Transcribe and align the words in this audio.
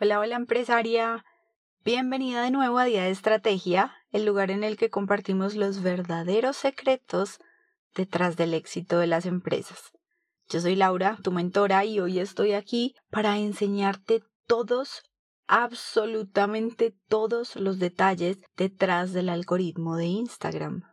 Hola, 0.00 0.20
hola 0.20 0.36
empresaria. 0.36 1.24
Bienvenida 1.84 2.42
de 2.42 2.52
nuevo 2.52 2.78
a 2.78 2.84
Día 2.84 3.02
de 3.02 3.10
Estrategia, 3.10 3.96
el 4.12 4.24
lugar 4.24 4.52
en 4.52 4.62
el 4.62 4.76
que 4.76 4.90
compartimos 4.90 5.56
los 5.56 5.82
verdaderos 5.82 6.56
secretos 6.56 7.40
detrás 7.96 8.36
del 8.36 8.54
éxito 8.54 9.00
de 9.00 9.08
las 9.08 9.26
empresas. 9.26 9.90
Yo 10.48 10.60
soy 10.60 10.76
Laura, 10.76 11.18
tu 11.24 11.32
mentora, 11.32 11.84
y 11.84 11.98
hoy 11.98 12.20
estoy 12.20 12.52
aquí 12.52 12.94
para 13.10 13.38
enseñarte 13.38 14.22
todos, 14.46 15.02
absolutamente 15.48 16.94
todos 17.08 17.56
los 17.56 17.80
detalles 17.80 18.38
detrás 18.56 19.12
del 19.12 19.28
algoritmo 19.28 19.96
de 19.96 20.06
Instagram. 20.06 20.84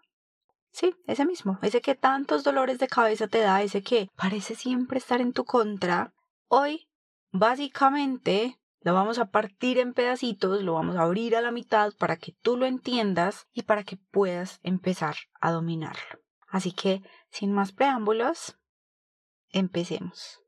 Sí, 0.71 0.95
ese 1.05 1.27
mismo, 1.27 1.59
ese 1.61 1.79
que 1.79 1.93
tantos 1.93 2.43
dolores 2.43 2.79
de 2.79 2.87
cabeza 2.87 3.27
te 3.27 3.41
da, 3.41 3.61
ese 3.61 3.83
que 3.83 4.09
parece 4.15 4.55
siempre 4.55 4.97
estar 4.97 5.21
en 5.21 5.31
tu 5.31 5.45
contra. 5.45 6.11
Hoy, 6.47 6.89
básicamente, 7.31 8.57
lo 8.85 8.93
vamos 8.93 9.17
a 9.17 9.25
partir 9.25 9.79
en 9.79 9.95
pedacitos, 9.95 10.61
lo 10.61 10.75
vamos 10.75 10.95
a 10.95 11.01
abrir 11.01 11.35
a 11.35 11.41
la 11.41 11.49
mitad 11.49 11.91
para 11.97 12.17
que 12.17 12.33
tú 12.43 12.55
lo 12.55 12.67
entiendas 12.67 13.47
y 13.51 13.63
para 13.63 13.83
que 13.83 13.97
puedas 14.11 14.59
empezar 14.61 15.15
a 15.41 15.49
dominarlo. 15.51 16.19
Así 16.47 16.71
que, 16.71 17.01
sin 17.31 17.51
más 17.51 17.71
preámbulos, 17.71 18.59
empecemos. 19.49 20.39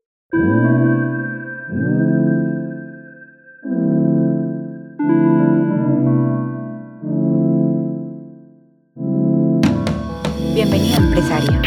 Bienvenida 10.54 10.96
empresaria. 10.96 11.60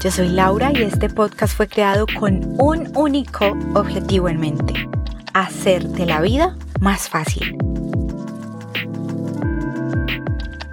Yo 0.00 0.10
soy 0.10 0.30
Laura 0.30 0.72
y 0.72 0.82
este 0.82 1.10
podcast 1.10 1.54
fue 1.54 1.68
creado 1.68 2.06
con 2.18 2.58
un 2.58 2.90
único 2.96 3.44
objetivo 3.74 4.30
en 4.30 4.40
mente 4.40 4.95
hacerte 5.40 6.06
la 6.06 6.20
vida 6.20 6.56
más 6.80 7.08
fácil. 7.08 7.56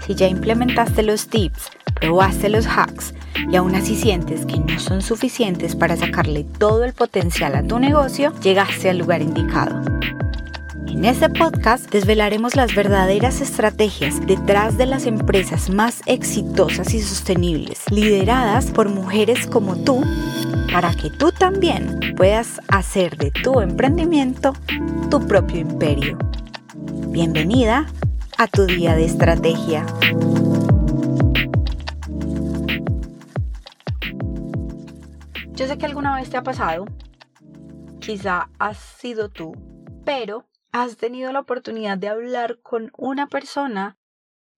Si 0.06 0.16
ya 0.16 0.28
implementaste 0.28 1.04
los 1.04 1.28
tips, 1.28 1.70
probaste 2.00 2.50
los 2.50 2.66
hacks 2.66 3.14
y 3.52 3.56
aún 3.56 3.76
así 3.76 3.96
sientes 3.96 4.46
que 4.46 4.58
no 4.60 4.80
son 4.80 5.02
suficientes 5.02 5.76
para 5.76 5.98
sacarle 5.98 6.46
todo 6.46 6.84
el 6.84 6.94
potencial 6.94 7.56
a 7.56 7.64
tu 7.64 7.80
negocio, 7.80 8.34
llegaste 8.42 8.90
al 8.90 9.00
lugar 9.00 9.22
indicado. 9.22 9.82
En 10.94 11.06
este 11.06 11.28
podcast 11.28 11.90
desvelaremos 11.90 12.56
las 12.56 12.76
verdaderas 12.76 13.42
estrategias 13.42 14.26
detrás 14.28 14.78
de 14.78 14.86
las 14.86 15.08
empresas 15.08 15.72
más 15.72 16.02
exitosas 16.06 16.94
y 16.94 17.02
sostenibles, 17.02 17.84
lideradas 17.90 18.70
por 18.70 18.90
mujeres 18.90 19.48
como 19.48 19.76
tú 19.84 20.04
para 20.72 20.94
que 20.94 21.10
tú 21.10 21.32
también 21.32 22.00
puedas 22.16 22.62
hacer 22.68 23.18
de 23.18 23.32
tu 23.32 23.60
emprendimiento 23.60 24.54
tu 25.10 25.20
propio 25.28 25.62
imperio. 25.62 26.16
Bienvenida 27.08 27.88
a 28.38 28.46
tu 28.46 28.68
día 28.68 28.96
de 28.96 29.06
estrategia. 29.06 29.88
Yo 35.54 35.68
sé 35.68 35.78
que 35.80 35.86
alguna 35.88 36.16
vez 36.18 36.30
te 36.30 36.38
ha 36.38 36.44
pasado, 36.44 36.86
quizá 38.00 38.48
has 38.60 38.78
sido 38.78 39.30
tú, 39.30 39.54
pero 40.06 40.46
has 40.74 40.98
tenido 40.98 41.32
la 41.32 41.40
oportunidad 41.40 41.98
de 41.98 42.10
hablar 42.10 42.60
con 42.62 42.92
una 42.98 43.28
persona 43.28 43.98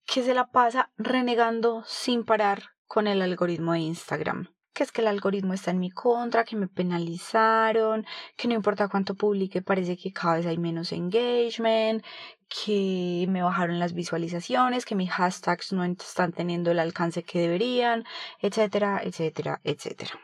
que 0.08 0.24
se 0.24 0.34
la 0.34 0.48
pasa 0.48 0.92
renegando 0.98 1.84
sin 1.86 2.24
parar 2.24 2.64
con 2.88 3.06
el 3.06 3.22
algoritmo 3.22 3.74
de 3.74 3.80
Instagram 3.80 4.56
que 4.76 4.84
es 4.84 4.92
que 4.92 5.00
el 5.00 5.08
algoritmo 5.08 5.54
está 5.54 5.72
en 5.72 5.80
mi 5.80 5.90
contra, 5.90 6.44
que 6.44 6.58
me 6.58 6.68
penalizaron, 6.68 8.06
que 8.36 8.50
no 8.50 8.56
importa 8.56 8.90
cuánto 8.90 9.16
publique, 9.16 9.62
parece 9.62 9.96
que 9.96 10.12
cada 10.12 10.36
vez 10.36 10.46
hay 10.46 10.58
menos 10.58 10.92
engagement, 10.92 12.04
que 12.50 13.26
me 13.30 13.42
bajaron 13.42 13.80
las 13.80 13.94
visualizaciones, 13.94 14.84
que 14.84 14.96
mis 14.96 15.10
hashtags 15.12 15.72
no 15.72 15.86
están 15.86 16.34
teniendo 16.34 16.72
el 16.72 16.80
alcance 16.80 17.24
que 17.24 17.40
deberían, 17.40 18.04
etcétera, 18.42 19.00
etcétera, 19.02 19.62
etcétera. 19.64 20.20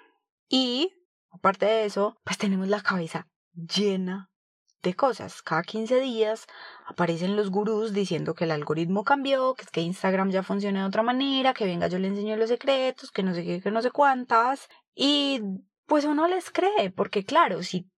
Y, 0.49 0.91
aparte 1.29 1.65
de 1.65 1.85
eso, 1.85 2.17
pues 2.25 2.37
tenemos 2.37 2.67
la 2.67 2.81
cabeza 2.81 3.29
llena 3.53 4.30
de 4.83 4.93
cosas. 4.95 5.41
Cada 5.41 5.63
15 5.63 5.99
días 5.99 6.47
aparecen 6.85 7.35
los 7.35 7.49
gurús 7.49 7.93
diciendo 7.93 8.33
que 8.33 8.45
el 8.45 8.51
algoritmo 8.51 9.03
cambió, 9.03 9.53
que 9.55 9.63
es 9.63 9.71
que 9.71 9.81
Instagram 9.81 10.31
ya 10.31 10.43
funciona 10.43 10.81
de 10.81 10.87
otra 10.87 11.03
manera, 11.03 11.53
que 11.53 11.65
venga 11.65 11.87
yo 11.87 11.99
le 11.99 12.07
enseño 12.07 12.35
los 12.37 12.49
secretos, 12.49 13.11
que 13.11 13.23
no 13.23 13.33
sé 13.33 13.43
qué, 13.43 13.61
que 13.61 13.71
no 13.71 13.81
sé 13.81 13.91
cuántas. 13.91 14.67
Y 14.95 15.41
pues 15.85 16.05
uno 16.05 16.27
les 16.27 16.51
cree, 16.51 16.91
porque 16.95 17.23
claro, 17.25 17.63
si 17.63 17.89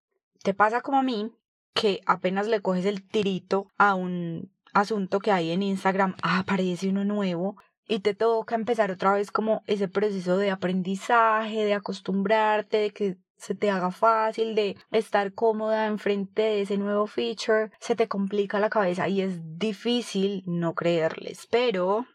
te 0.44 0.54
pasa 0.54 0.82
como 0.82 1.00
a 1.00 1.04
mí, 1.04 1.32
que 1.74 2.02
apenas 2.06 2.48
le 2.48 2.62
coges 2.62 2.86
el 2.86 3.08
tirito 3.08 3.68
a 3.78 3.96
un 3.96 4.52
asunto 4.74 5.20
que 5.20 5.32
hay 5.32 5.52
en 5.52 5.64
Instagram, 5.64 6.16
aparece 6.22 6.90
uno 6.90 7.06
nuevo, 7.06 7.56
y 7.88 8.00
te 8.00 8.14
toca 8.16 8.56
empezar 8.56 8.92
otra 8.92 9.14
vez 9.14 9.32
como 9.32 9.62
ese 9.68 9.88
proceso 9.88 10.38
de 10.38 10.52
aprendizaje, 10.52 11.66
de 11.66 11.74
acostumbrarte, 11.74 12.78
de 12.78 12.92
que 12.92 13.18
se 13.38 13.56
te 13.56 13.70
haga 13.70 13.92
fácil, 13.92 14.56
de 14.56 14.78
estar 14.92 15.34
cómoda 15.34 15.88
enfrente 15.88 16.42
de 16.42 16.62
ese 16.62 16.78
nuevo 16.78 17.08
feature, 17.08 17.72
se 17.80 17.96
te 17.96 18.08
complica 18.08 18.60
la 18.60 18.70
cabeza 18.70 19.08
y 19.08 19.22
es 19.22 19.40
difícil 19.58 20.44
no 20.46 20.74
creerles. 20.74 21.48
Pero 21.50 22.06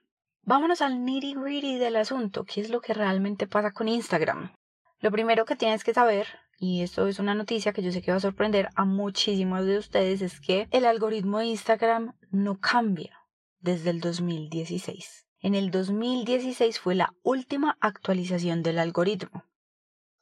vámonos 0.42 0.80
al 0.80 1.04
nitty 1.04 1.34
gritty 1.34 1.78
del 1.78 1.96
asunto, 1.96 2.44
¿qué 2.44 2.60
es 2.60 2.70
lo 2.70 2.80
que 2.80 2.94
realmente 2.94 3.46
pasa 3.46 3.72
con 3.72 3.88
Instagram? 3.88 4.52
Lo 5.00 5.12
primero 5.12 5.44
que 5.44 5.54
tienes 5.54 5.84
que 5.84 5.94
saber, 5.94 6.26
y 6.58 6.82
esto 6.82 7.06
es 7.06 7.20
una 7.20 7.34
noticia 7.34 7.72
que 7.72 7.82
yo 7.82 7.92
sé 7.92 8.02
que 8.02 8.10
va 8.10 8.16
a 8.16 8.20
sorprender 8.20 8.68
a 8.74 8.84
muchísimos 8.84 9.64
de 9.64 9.78
ustedes, 9.78 10.22
es 10.22 10.40
que 10.40 10.66
el 10.72 10.86
algoritmo 10.86 11.38
de 11.38 11.46
Instagram 11.46 12.16
no 12.30 12.58
cambia 12.58 13.16
desde 13.60 13.90
el 13.90 14.00
2016. 14.00 15.26
En 15.40 15.54
el 15.54 15.70
2016 15.70 16.80
fue 16.80 16.96
la 16.96 17.14
última 17.22 17.76
actualización 17.80 18.64
del 18.64 18.80
algoritmo. 18.80 19.44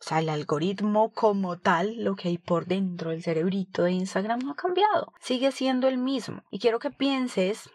O 0.00 0.04
sea, 0.04 0.18
el 0.18 0.28
algoritmo 0.28 1.12
como 1.12 1.58
tal, 1.58 2.04
lo 2.04 2.16
que 2.16 2.28
hay 2.28 2.38
por 2.38 2.66
dentro 2.66 3.10
del 3.10 3.22
cerebrito 3.22 3.84
de 3.84 3.92
Instagram 3.92 4.40
no 4.40 4.52
ha 4.52 4.56
cambiado. 4.56 5.12
Sigue 5.20 5.52
siendo 5.52 5.88
el 5.88 5.98
mismo. 5.98 6.42
Y 6.50 6.58
quiero 6.58 6.78
que 6.78 6.90
pienses 6.90 7.70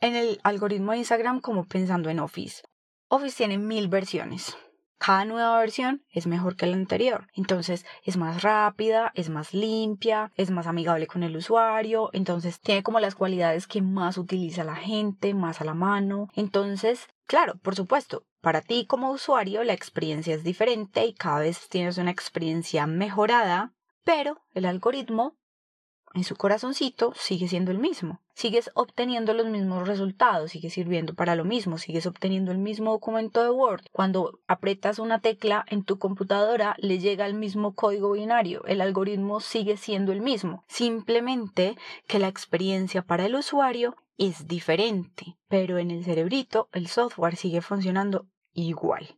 en 0.00 0.16
el 0.16 0.38
algoritmo 0.44 0.92
de 0.92 0.98
Instagram 0.98 1.40
como 1.40 1.64
pensando 1.64 2.10
en 2.10 2.20
Office. 2.20 2.62
Office 3.08 3.36
tiene 3.36 3.58
mil 3.58 3.88
versiones 3.88 4.56
cada 4.98 5.24
nueva 5.24 5.58
versión 5.58 6.04
es 6.10 6.26
mejor 6.26 6.56
que 6.56 6.66
la 6.66 6.74
anterior. 6.74 7.28
Entonces 7.34 7.84
es 8.04 8.16
más 8.16 8.42
rápida, 8.42 9.12
es 9.14 9.28
más 9.28 9.54
limpia, 9.54 10.32
es 10.36 10.50
más 10.50 10.66
amigable 10.66 11.06
con 11.06 11.22
el 11.22 11.36
usuario, 11.36 12.10
entonces 12.12 12.60
tiene 12.60 12.82
como 12.82 13.00
las 13.00 13.14
cualidades 13.14 13.66
que 13.66 13.82
más 13.82 14.18
utiliza 14.18 14.64
la 14.64 14.76
gente, 14.76 15.34
más 15.34 15.60
a 15.60 15.64
la 15.64 15.74
mano. 15.74 16.28
Entonces, 16.34 17.08
claro, 17.26 17.56
por 17.58 17.76
supuesto, 17.76 18.24
para 18.40 18.62
ti 18.62 18.86
como 18.86 19.10
usuario 19.10 19.64
la 19.64 19.72
experiencia 19.72 20.34
es 20.34 20.44
diferente 20.44 21.04
y 21.04 21.14
cada 21.14 21.40
vez 21.40 21.68
tienes 21.68 21.98
una 21.98 22.10
experiencia 22.10 22.86
mejorada, 22.86 23.74
pero 24.04 24.40
el 24.54 24.64
algoritmo 24.64 25.36
en 26.14 26.24
su 26.24 26.36
corazoncito 26.36 27.12
sigue 27.14 27.48
siendo 27.48 27.70
el 27.70 27.78
mismo. 27.78 28.22
Sigues 28.36 28.70
obteniendo 28.74 29.32
los 29.32 29.46
mismos 29.46 29.88
resultados, 29.88 30.50
sigue 30.50 30.68
sirviendo 30.68 31.14
para 31.14 31.36
lo 31.36 31.46
mismo, 31.46 31.78
sigues 31.78 32.04
obteniendo 32.04 32.52
el 32.52 32.58
mismo 32.58 32.90
documento 32.90 33.42
de 33.42 33.48
Word. 33.48 33.86
Cuando 33.92 34.40
apretas 34.46 34.98
una 34.98 35.22
tecla 35.22 35.64
en 35.68 35.84
tu 35.84 35.98
computadora 35.98 36.76
le 36.76 36.98
llega 36.98 37.24
el 37.24 37.32
mismo 37.32 37.74
código 37.74 38.12
binario, 38.12 38.62
el 38.66 38.82
algoritmo 38.82 39.40
sigue 39.40 39.78
siendo 39.78 40.12
el 40.12 40.20
mismo, 40.20 40.64
simplemente 40.68 41.78
que 42.06 42.18
la 42.18 42.28
experiencia 42.28 43.00
para 43.00 43.24
el 43.24 43.36
usuario 43.36 43.96
es 44.18 44.46
diferente, 44.46 45.38
pero 45.48 45.78
en 45.78 45.90
el 45.90 46.04
cerebrito 46.04 46.68
el 46.72 46.88
software 46.88 47.36
sigue 47.36 47.62
funcionando 47.62 48.26
igual. 48.52 49.16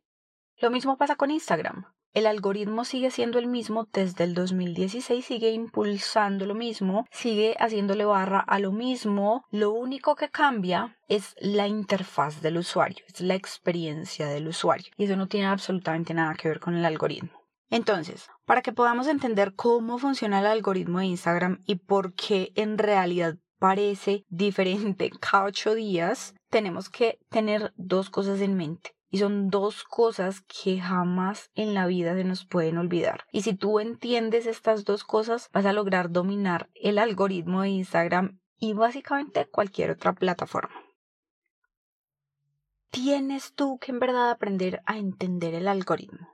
Lo 0.60 0.70
mismo 0.70 0.96
pasa 0.96 1.16
con 1.16 1.32
Instagram. 1.32 1.86
El 2.14 2.26
algoritmo 2.26 2.84
sigue 2.84 3.10
siendo 3.10 3.38
el 3.38 3.46
mismo 3.46 3.86
desde 3.92 4.24
el 4.24 4.34
2016, 4.34 5.24
sigue 5.24 5.52
impulsando 5.52 6.46
lo 6.46 6.54
mismo, 6.54 7.06
sigue 7.10 7.54
haciéndole 7.58 8.04
barra 8.04 8.40
a 8.40 8.58
lo 8.58 8.72
mismo. 8.72 9.44
Lo 9.50 9.72
único 9.72 10.16
que 10.16 10.30
cambia 10.30 10.96
es 11.08 11.36
la 11.38 11.68
interfaz 11.68 12.40
del 12.40 12.56
usuario, 12.56 13.04
es 13.06 13.20
la 13.20 13.34
experiencia 13.34 14.26
del 14.26 14.48
usuario. 14.48 14.90
Y 14.96 15.04
eso 15.04 15.16
no 15.16 15.28
tiene 15.28 15.46
absolutamente 15.46 16.14
nada 16.14 16.34
que 16.34 16.48
ver 16.48 16.60
con 16.60 16.74
el 16.74 16.84
algoritmo. 16.84 17.30
Entonces, 17.70 18.28
para 18.46 18.62
que 18.62 18.72
podamos 18.72 19.06
entender 19.06 19.54
cómo 19.54 19.98
funciona 19.98 20.40
el 20.40 20.46
algoritmo 20.46 21.00
de 21.00 21.06
Instagram 21.06 21.62
y 21.66 21.76
por 21.76 22.14
qué 22.14 22.52
en 22.54 22.78
realidad 22.78 23.36
parece 23.58 24.24
diferente 24.30 25.10
cada 25.10 25.44
ocho 25.44 25.74
días, 25.74 26.34
tenemos 26.48 26.88
que 26.88 27.18
tener 27.28 27.72
dos 27.76 28.08
cosas 28.08 28.40
en 28.40 28.56
mente. 28.56 28.94
Y 29.10 29.18
son 29.18 29.48
dos 29.48 29.84
cosas 29.84 30.42
que 30.42 30.80
jamás 30.80 31.50
en 31.54 31.72
la 31.72 31.86
vida 31.86 32.14
se 32.14 32.24
nos 32.24 32.44
pueden 32.44 32.76
olvidar. 32.76 33.24
Y 33.32 33.42
si 33.42 33.54
tú 33.54 33.80
entiendes 33.80 34.46
estas 34.46 34.84
dos 34.84 35.04
cosas, 35.04 35.48
vas 35.52 35.64
a 35.64 35.72
lograr 35.72 36.10
dominar 36.10 36.68
el 36.74 36.98
algoritmo 36.98 37.62
de 37.62 37.70
Instagram 37.70 38.40
y 38.58 38.74
básicamente 38.74 39.46
cualquier 39.46 39.92
otra 39.92 40.12
plataforma. 40.12 40.74
¿Tienes 42.90 43.54
tú 43.54 43.78
que 43.78 43.92
en 43.92 43.98
verdad 43.98 44.30
aprender 44.30 44.82
a 44.86 44.98
entender 44.98 45.54
el 45.54 45.68
algoritmo? 45.68 46.28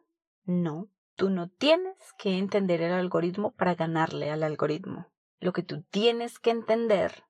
No, 0.45 0.89
tú 1.17 1.31
no 1.31 1.49
tienes 1.49 1.97
que 2.19 2.39
entender 2.39 2.81
el 2.83 2.93
algoritmo 2.93 3.53
para 3.53 3.75
ganarle 3.75 4.31
al 4.31 4.43
algoritmo. 4.43 5.07
lo 5.41 5.53
que 5.53 5.63
tú 5.63 5.83
tienes 5.91 6.39
que 6.39 6.49
entender 6.49 7.25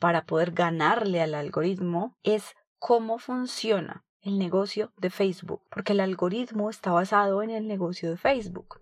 para 0.00 0.24
poder 0.24 0.50
ganarle 0.50 1.22
al 1.22 1.34
algoritmo 1.34 2.18
es 2.24 2.56
cómo 2.78 3.18
funciona 3.18 4.04
el 4.22 4.38
negocio 4.38 4.92
de 4.96 5.10
Facebook, 5.10 5.62
porque 5.70 5.92
el 5.92 6.00
algoritmo 6.00 6.70
está 6.70 6.92
basado 6.92 7.42
en 7.42 7.50
el 7.50 7.66
negocio 7.66 8.10
de 8.10 8.16
Facebook. 8.16 8.80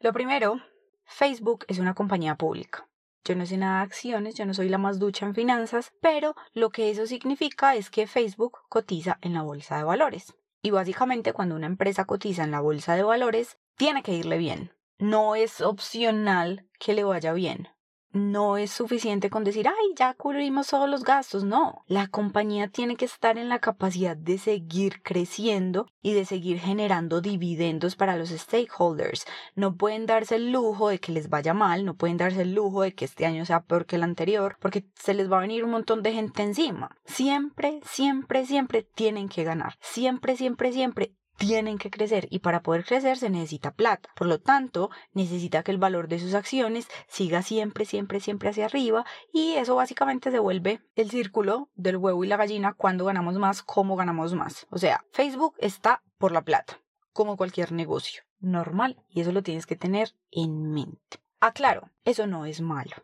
Lo 0.00 0.12
primero, 0.12 0.60
Facebook 1.04 1.64
es 1.68 1.78
una 1.78 1.94
compañía 1.94 2.36
pública. 2.36 2.88
Yo 3.24 3.34
no 3.34 3.44
sé 3.44 3.56
nada 3.56 3.78
de 3.78 3.84
acciones, 3.84 4.34
yo 4.36 4.46
no 4.46 4.54
soy 4.54 4.68
la 4.68 4.78
más 4.78 4.98
ducha 4.98 5.26
en 5.26 5.34
finanzas, 5.34 5.92
pero 6.00 6.36
lo 6.52 6.70
que 6.70 6.90
eso 6.90 7.06
significa 7.06 7.74
es 7.74 7.90
que 7.90 8.06
Facebook 8.06 8.58
cotiza 8.68 9.18
en 9.20 9.34
la 9.34 9.42
bolsa 9.42 9.76
de 9.76 9.84
valores. 9.84 10.34
Y 10.62 10.70
básicamente 10.70 11.32
cuando 11.32 11.56
una 11.56 11.66
empresa 11.66 12.04
cotiza 12.04 12.44
en 12.44 12.52
la 12.52 12.60
bolsa 12.60 12.94
de 12.94 13.02
valores, 13.02 13.58
tiene 13.76 14.02
que 14.02 14.14
irle 14.14 14.38
bien. 14.38 14.72
No 14.98 15.34
es 15.34 15.60
opcional 15.60 16.68
que 16.78 16.94
le 16.94 17.04
vaya 17.04 17.32
bien 17.32 17.68
no 18.12 18.56
es 18.56 18.70
suficiente 18.70 19.30
con 19.30 19.44
decir, 19.44 19.68
ay, 19.68 19.94
ya 19.96 20.14
cubrimos 20.14 20.68
todos 20.68 20.88
los 20.88 21.04
gastos. 21.04 21.44
No, 21.44 21.84
la 21.86 22.08
compañía 22.08 22.68
tiene 22.68 22.96
que 22.96 23.04
estar 23.04 23.38
en 23.38 23.48
la 23.48 23.58
capacidad 23.58 24.16
de 24.16 24.38
seguir 24.38 25.02
creciendo 25.02 25.86
y 26.02 26.14
de 26.14 26.24
seguir 26.24 26.58
generando 26.58 27.20
dividendos 27.20 27.96
para 27.96 28.16
los 28.16 28.30
stakeholders. 28.30 29.26
No 29.54 29.76
pueden 29.76 30.06
darse 30.06 30.36
el 30.36 30.52
lujo 30.52 30.88
de 30.88 30.98
que 30.98 31.12
les 31.12 31.28
vaya 31.28 31.54
mal, 31.54 31.84
no 31.84 31.94
pueden 31.94 32.16
darse 32.16 32.42
el 32.42 32.54
lujo 32.54 32.82
de 32.82 32.94
que 32.94 33.04
este 33.04 33.26
año 33.26 33.44
sea 33.44 33.60
peor 33.60 33.86
que 33.86 33.96
el 33.96 34.02
anterior, 34.02 34.56
porque 34.60 34.86
se 34.94 35.14
les 35.14 35.30
va 35.30 35.38
a 35.38 35.42
venir 35.42 35.64
un 35.64 35.70
montón 35.70 36.02
de 36.02 36.12
gente 36.12 36.42
encima. 36.42 36.96
Siempre, 37.04 37.80
siempre, 37.84 38.46
siempre 38.46 38.82
tienen 38.82 39.28
que 39.28 39.44
ganar. 39.44 39.76
Siempre, 39.80 40.36
siempre, 40.36 40.72
siempre 40.72 41.14
tienen 41.36 41.78
que 41.78 41.90
crecer 41.90 42.28
y 42.30 42.40
para 42.40 42.62
poder 42.62 42.84
crecer 42.84 43.18
se 43.18 43.30
necesita 43.30 43.72
plata. 43.72 44.10
Por 44.16 44.26
lo 44.26 44.40
tanto, 44.40 44.90
necesita 45.12 45.62
que 45.62 45.70
el 45.72 45.78
valor 45.78 46.08
de 46.08 46.18
sus 46.18 46.34
acciones 46.34 46.88
siga 47.08 47.42
siempre, 47.42 47.84
siempre, 47.84 48.20
siempre 48.20 48.50
hacia 48.50 48.66
arriba 48.66 49.04
y 49.32 49.54
eso 49.54 49.76
básicamente 49.76 50.30
se 50.30 50.38
vuelve 50.38 50.80
el 50.94 51.10
círculo 51.10 51.68
del 51.74 51.96
huevo 51.96 52.24
y 52.24 52.28
la 52.28 52.36
gallina 52.36 52.72
cuando 52.72 53.04
ganamos 53.04 53.38
más, 53.38 53.62
cómo 53.62 53.96
ganamos 53.96 54.34
más. 54.34 54.66
O 54.70 54.78
sea, 54.78 55.04
Facebook 55.12 55.54
está 55.58 56.02
por 56.18 56.32
la 56.32 56.42
plata, 56.42 56.80
como 57.12 57.36
cualquier 57.36 57.72
negocio 57.72 58.22
normal 58.40 59.02
y 59.08 59.20
eso 59.20 59.32
lo 59.32 59.42
tienes 59.42 59.66
que 59.66 59.76
tener 59.76 60.14
en 60.30 60.72
mente. 60.72 61.18
Aclaro, 61.40 61.90
eso 62.04 62.26
no 62.26 62.46
es 62.46 62.60
malo. 62.60 62.96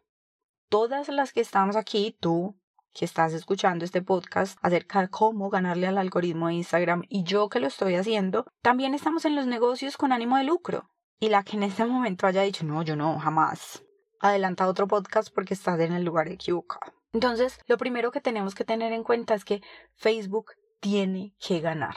Todas 0.69 1.08
las 1.08 1.32
que 1.32 1.40
estamos 1.40 1.76
aquí, 1.76 2.17
tú, 2.19 2.56
que 2.93 3.05
estás 3.05 3.33
escuchando 3.33 3.85
este 3.85 4.03
podcast 4.03 4.59
acerca 4.62 5.00
de 5.00 5.09
cómo 5.09 5.50
ganarle 5.50 5.87
al 5.87 5.99
algoritmo 5.99 6.49
de 6.49 6.55
Instagram 6.55 7.05
y 7.09 7.25
yo 7.25 7.49
que 7.49 7.61
lo 7.61 7.67
estoy 7.67 7.94
haciendo, 7.94 8.47
también 8.62 8.94
estamos 8.94 9.25
en 9.25 9.37
los 9.37 9.47
negocios 9.47 9.97
con 9.97 10.12
ánimo 10.12 10.37
de 10.37 10.44
lucro. 10.44 10.89
Y 11.19 11.29
la 11.29 11.44
que 11.44 11.56
en 11.56 11.62
este 11.62 11.85
momento 11.85 12.27
haya 12.27 12.43
dicho, 12.43 12.65
no, 12.65 12.83
yo 12.83 12.97
no, 12.97 13.19
jamás. 13.19 13.85
Adelanta 14.21 14.69
otro 14.69 14.89
podcast 14.89 15.33
porque 15.35 15.55
estás 15.55 15.79
en 15.81 15.93
el 15.93 16.05
lugar 16.05 16.29
equivocado. 16.29 16.93
Entonces, 17.12 17.59
lo 17.67 17.77
primero 17.77 18.11
que 18.11 18.21
tenemos 18.21 18.55
que 18.55 18.65
tener 18.65 18.93
en 18.93 19.05
cuenta 19.05 19.35
es 19.35 19.44
que 19.44 19.62
Facebook 19.94 20.53
tiene 20.81 21.35
que 21.39 21.61
ganar. 21.61 21.94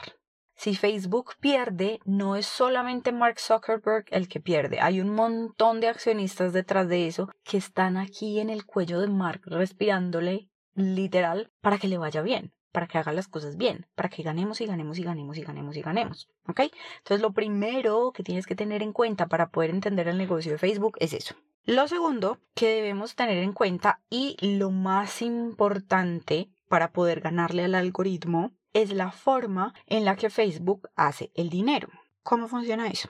Si 0.54 0.74
Facebook 0.74 1.34
pierde, 1.38 2.00
no 2.04 2.34
es 2.34 2.46
solamente 2.46 3.12
Mark 3.12 3.38
Zuckerberg 3.38 4.06
el 4.10 4.26
que 4.26 4.40
pierde. 4.40 4.80
Hay 4.80 5.00
un 5.00 5.10
montón 5.10 5.80
de 5.80 5.88
accionistas 5.88 6.54
detrás 6.54 6.88
de 6.88 7.06
eso 7.06 7.28
que 7.44 7.58
están 7.58 7.98
aquí 7.98 8.40
en 8.40 8.48
el 8.48 8.64
cuello 8.64 9.00
de 9.00 9.08
Mark 9.08 9.42
respirándole 9.44 10.48
literal 10.76 11.50
para 11.60 11.78
que 11.78 11.88
le 11.88 11.98
vaya 11.98 12.22
bien, 12.22 12.52
para 12.70 12.86
que 12.86 12.98
haga 12.98 13.12
las 13.12 13.26
cosas 13.26 13.56
bien, 13.56 13.86
para 13.94 14.10
que 14.10 14.22
ganemos 14.22 14.60
y 14.60 14.66
ganemos 14.66 14.98
y 14.98 15.02
ganemos 15.02 15.38
y 15.38 15.42
ganemos 15.42 15.76
y 15.76 15.82
ganemos. 15.82 16.28
¿Ok? 16.46 16.60
Entonces 16.98 17.22
lo 17.22 17.32
primero 17.32 18.12
que 18.12 18.22
tienes 18.22 18.46
que 18.46 18.54
tener 18.54 18.82
en 18.82 18.92
cuenta 18.92 19.26
para 19.26 19.48
poder 19.48 19.70
entender 19.70 20.08
el 20.08 20.18
negocio 20.18 20.52
de 20.52 20.58
Facebook 20.58 20.96
es 21.00 21.12
eso. 21.12 21.34
Lo 21.64 21.88
segundo 21.88 22.38
que 22.54 22.68
debemos 22.68 23.16
tener 23.16 23.38
en 23.38 23.52
cuenta 23.52 24.00
y 24.10 24.36
lo 24.40 24.70
más 24.70 25.22
importante 25.22 26.50
para 26.68 26.92
poder 26.92 27.20
ganarle 27.20 27.64
al 27.64 27.74
algoritmo 27.74 28.52
es 28.72 28.92
la 28.92 29.10
forma 29.10 29.72
en 29.86 30.04
la 30.04 30.16
que 30.16 30.30
Facebook 30.30 30.90
hace 30.96 31.32
el 31.34 31.48
dinero. 31.48 31.88
¿Cómo 32.22 32.46
funciona 32.46 32.88
eso? 32.88 33.08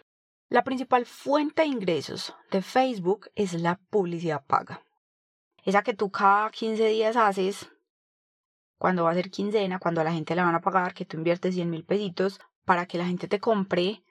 La 0.48 0.62
principal 0.62 1.06
fuente 1.06 1.62
de 1.62 1.68
ingresos 1.68 2.34
de 2.52 2.62
Facebook 2.62 3.30
es 3.34 3.52
la 3.52 3.80
publicidad 3.90 4.44
paga 4.46 4.85
esa 5.66 5.82
que 5.82 5.94
tú 5.94 6.10
cada 6.10 6.48
15 6.50 6.86
días 6.86 7.16
haces, 7.16 7.68
cuando 8.78 9.02
va 9.02 9.10
a 9.10 9.14
ser 9.14 9.32
quincena, 9.32 9.80
cuando 9.80 10.00
a 10.00 10.04
la 10.04 10.12
gente 10.12 10.36
le 10.36 10.42
van 10.42 10.54
a 10.54 10.60
pagar, 10.60 10.94
que 10.94 11.04
tú 11.04 11.16
inviertes 11.16 11.54
100 11.54 11.68
mil 11.68 11.84
pesitos 11.84 12.40
para 12.64 12.86
que 12.86 12.98
la 12.98 13.04
gente 13.04 13.26
te 13.26 13.40
compre, 13.40 14.04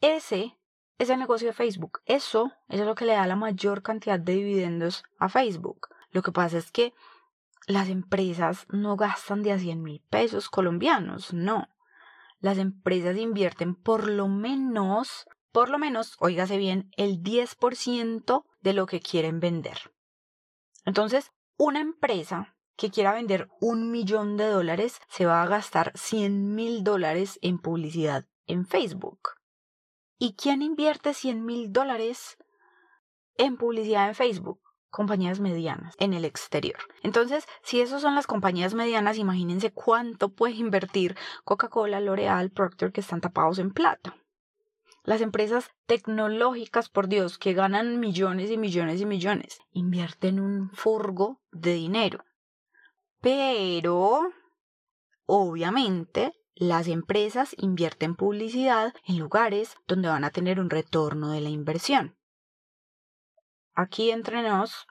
ese 0.00 0.58
es 0.98 1.08
el 1.08 1.20
negocio 1.20 1.46
de 1.46 1.52
Facebook. 1.52 2.00
Eso, 2.04 2.50
es 2.68 2.80
lo 2.80 2.96
que 2.96 3.04
le 3.04 3.12
da 3.12 3.28
la 3.28 3.36
mayor 3.36 3.82
cantidad 3.82 4.18
de 4.18 4.34
dividendos 4.34 5.04
a 5.20 5.28
Facebook. 5.28 5.86
Lo 6.10 6.22
que 6.22 6.32
pasa 6.32 6.58
es 6.58 6.72
que 6.72 6.94
las 7.68 7.88
empresas 7.88 8.66
no 8.70 8.96
gastan 8.96 9.44
de 9.44 9.52
a 9.52 9.58
100 9.58 9.80
mil 9.80 10.02
pesos 10.10 10.50
colombianos, 10.50 11.32
no. 11.32 11.68
Las 12.40 12.58
empresas 12.58 13.16
invierten 13.16 13.76
por 13.76 14.08
lo 14.08 14.26
menos, 14.26 15.28
por 15.52 15.68
lo 15.68 15.78
menos, 15.78 16.16
oígase 16.18 16.56
bien, 16.56 16.90
el 16.96 17.22
10% 17.22 18.44
de 18.62 18.72
lo 18.72 18.86
que 18.86 18.98
quieren 18.98 19.38
vender. 19.38 19.92
Entonces, 20.84 21.32
una 21.56 21.80
empresa 21.80 22.56
que 22.76 22.90
quiera 22.90 23.12
vender 23.12 23.48
un 23.60 23.90
millón 23.90 24.38
de 24.38 24.46
dólares 24.46 25.00
se 25.08 25.26
va 25.26 25.42
a 25.42 25.46
gastar 25.46 25.92
100 25.94 26.54
mil 26.54 26.82
dólares 26.82 27.38
en 27.42 27.58
publicidad 27.58 28.24
en 28.46 28.66
Facebook. 28.66 29.20
¿Y 30.18 30.34
quién 30.34 30.62
invierte 30.62 31.14
100 31.14 31.44
mil 31.44 31.72
dólares 31.72 32.38
en 33.36 33.56
publicidad 33.56 34.08
en 34.08 34.14
Facebook? 34.14 34.60
Compañías 34.88 35.40
medianas 35.40 35.94
en 35.98 36.14
el 36.14 36.24
exterior. 36.24 36.78
Entonces, 37.02 37.44
si 37.62 37.80
esas 37.80 38.02
son 38.02 38.14
las 38.14 38.26
compañías 38.26 38.74
medianas, 38.74 39.18
imagínense 39.18 39.72
cuánto 39.72 40.34
puede 40.34 40.54
invertir 40.54 41.16
Coca-Cola, 41.44 42.00
L'Oreal, 42.00 42.50
Procter, 42.50 42.92
que 42.92 43.02
están 43.02 43.20
tapados 43.20 43.58
en 43.58 43.72
plata. 43.72 44.16
Las 45.02 45.20
empresas 45.22 45.70
tecnológicas, 45.86 46.88
por 46.88 47.08
Dios, 47.08 47.38
que 47.38 47.54
ganan 47.54 48.00
millones 48.00 48.50
y 48.50 48.58
millones 48.58 49.00
y 49.00 49.06
millones, 49.06 49.60
invierten 49.72 50.40
un 50.40 50.70
furgo 50.70 51.40
de 51.52 51.74
dinero. 51.74 52.24
Pero, 53.20 54.30
obviamente, 55.26 56.34
las 56.54 56.88
empresas 56.88 57.54
invierten 57.56 58.14
publicidad 58.14 58.92
en 59.06 59.18
lugares 59.18 59.76
donde 59.88 60.08
van 60.08 60.24
a 60.24 60.30
tener 60.30 60.60
un 60.60 60.68
retorno 60.68 61.30
de 61.30 61.40
la 61.40 61.48
inversión. 61.48 62.18
Aquí 63.74 64.10
entre 64.10 64.42
nos, 64.42 64.86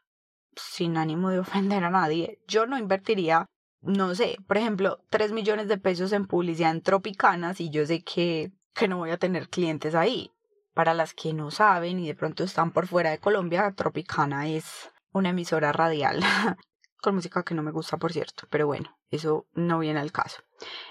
sin 0.56 0.98
ánimo 0.98 1.30
de 1.30 1.40
ofender 1.40 1.84
a 1.84 1.92
nadie, 1.92 2.42
yo 2.48 2.66
no 2.66 2.80
invertiría, 2.80 3.46
no 3.82 4.16
sé, 4.16 4.38
por 4.48 4.58
ejemplo, 4.58 5.04
3 5.12 5.32
millones 5.32 5.68
de 5.68 5.78
pesos 5.78 6.12
en 6.12 6.26
publicidad 6.26 6.72
en 6.72 6.82
Tropicanas 6.82 7.62
y 7.62 7.70
yo 7.70 7.86
sé 7.86 8.04
que 8.04 8.52
que 8.74 8.88
no 8.88 8.98
voy 8.98 9.12
a 9.12 9.18
tener 9.18 9.50
clientes 9.50 9.96
ahí. 9.96 10.32
Para 10.74 10.94
las 10.94 11.14
que 11.14 11.34
no 11.34 11.52
saben 11.52 12.00
y 12.00 12.08
de 12.08 12.16
pronto 12.16 12.44
están 12.44 12.72
por 12.72 12.88
fuera 12.88 13.12
de 13.12 13.20
Colombia, 13.20 13.74
Tropicana 13.76 14.48
es 14.48 14.92
una 15.12 15.30
emisora 15.30 15.72
radial 15.72 16.22
con 17.02 17.16
música 17.16 17.44
que 17.44 17.56
no 17.56 17.64
me 17.64 17.72
gusta, 17.72 17.98
por 17.98 18.14
cierto, 18.14 18.48
pero 18.50 18.68
bueno, 18.68 18.98
eso 19.10 19.48
no 19.54 19.80
viene 19.80 20.00
al 20.00 20.12
caso. 20.12 20.44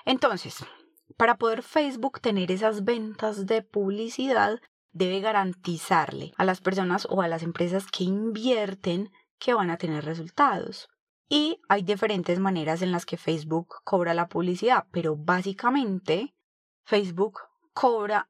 Entonces, 0.05 0.65
para 1.17 1.37
poder 1.37 1.63
Facebook 1.63 2.21
tener 2.21 2.51
esas 2.51 2.85
ventas 2.85 3.47
de 3.47 3.63
publicidad, 3.63 4.61
debe 4.93 5.21
garantizarle 5.21 6.33
a 6.37 6.45
las 6.45 6.61
personas 6.61 7.07
o 7.11 7.23
a 7.23 7.29
las 7.29 7.43
empresas 7.43 7.87
que 7.91 8.05
invierten 8.05 9.11
que 9.39 9.55
van 9.55 9.71
a 9.71 9.79
tener 9.79 10.05
resultados. 10.05 10.89
Y 11.29 11.61
hay 11.69 11.83
diferentes 11.83 12.39
maneras 12.39 12.83
en 12.83 12.91
las 12.91 13.05
que 13.05 13.17
Facebook 13.17 13.77
cobra 13.85 14.15
la 14.15 14.29
publicidad, 14.29 14.87
pero 14.91 15.15
básicamente 15.17 16.35
Facebook 16.85 17.41
cobra 17.79 18.29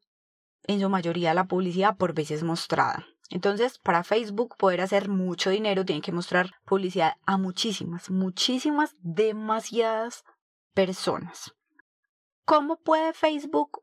en 0.64 0.78
su 0.78 0.90
mayoría 0.90 1.33
la 1.33 1.47
publicidad 1.47 1.97
por 1.97 2.12
veces 2.12 2.43
mostrada. 2.43 3.07
Entonces, 3.31 3.78
para 3.78 4.05
Facebook 4.05 4.57
poder 4.59 4.83
hacer 4.83 5.09
mucho 5.09 5.49
dinero, 5.49 5.87
tiene 5.87 6.02
que 6.02 6.12
mostrar 6.12 6.50
publicidad 6.67 7.14
a 7.25 7.38
muchísimas, 7.38 8.11
muchísimas, 8.11 8.95
demasiadas 9.00 10.25
personas. 10.75 11.55
¿Cómo 12.45 12.76
puede 12.76 13.14
Facebook 13.14 13.81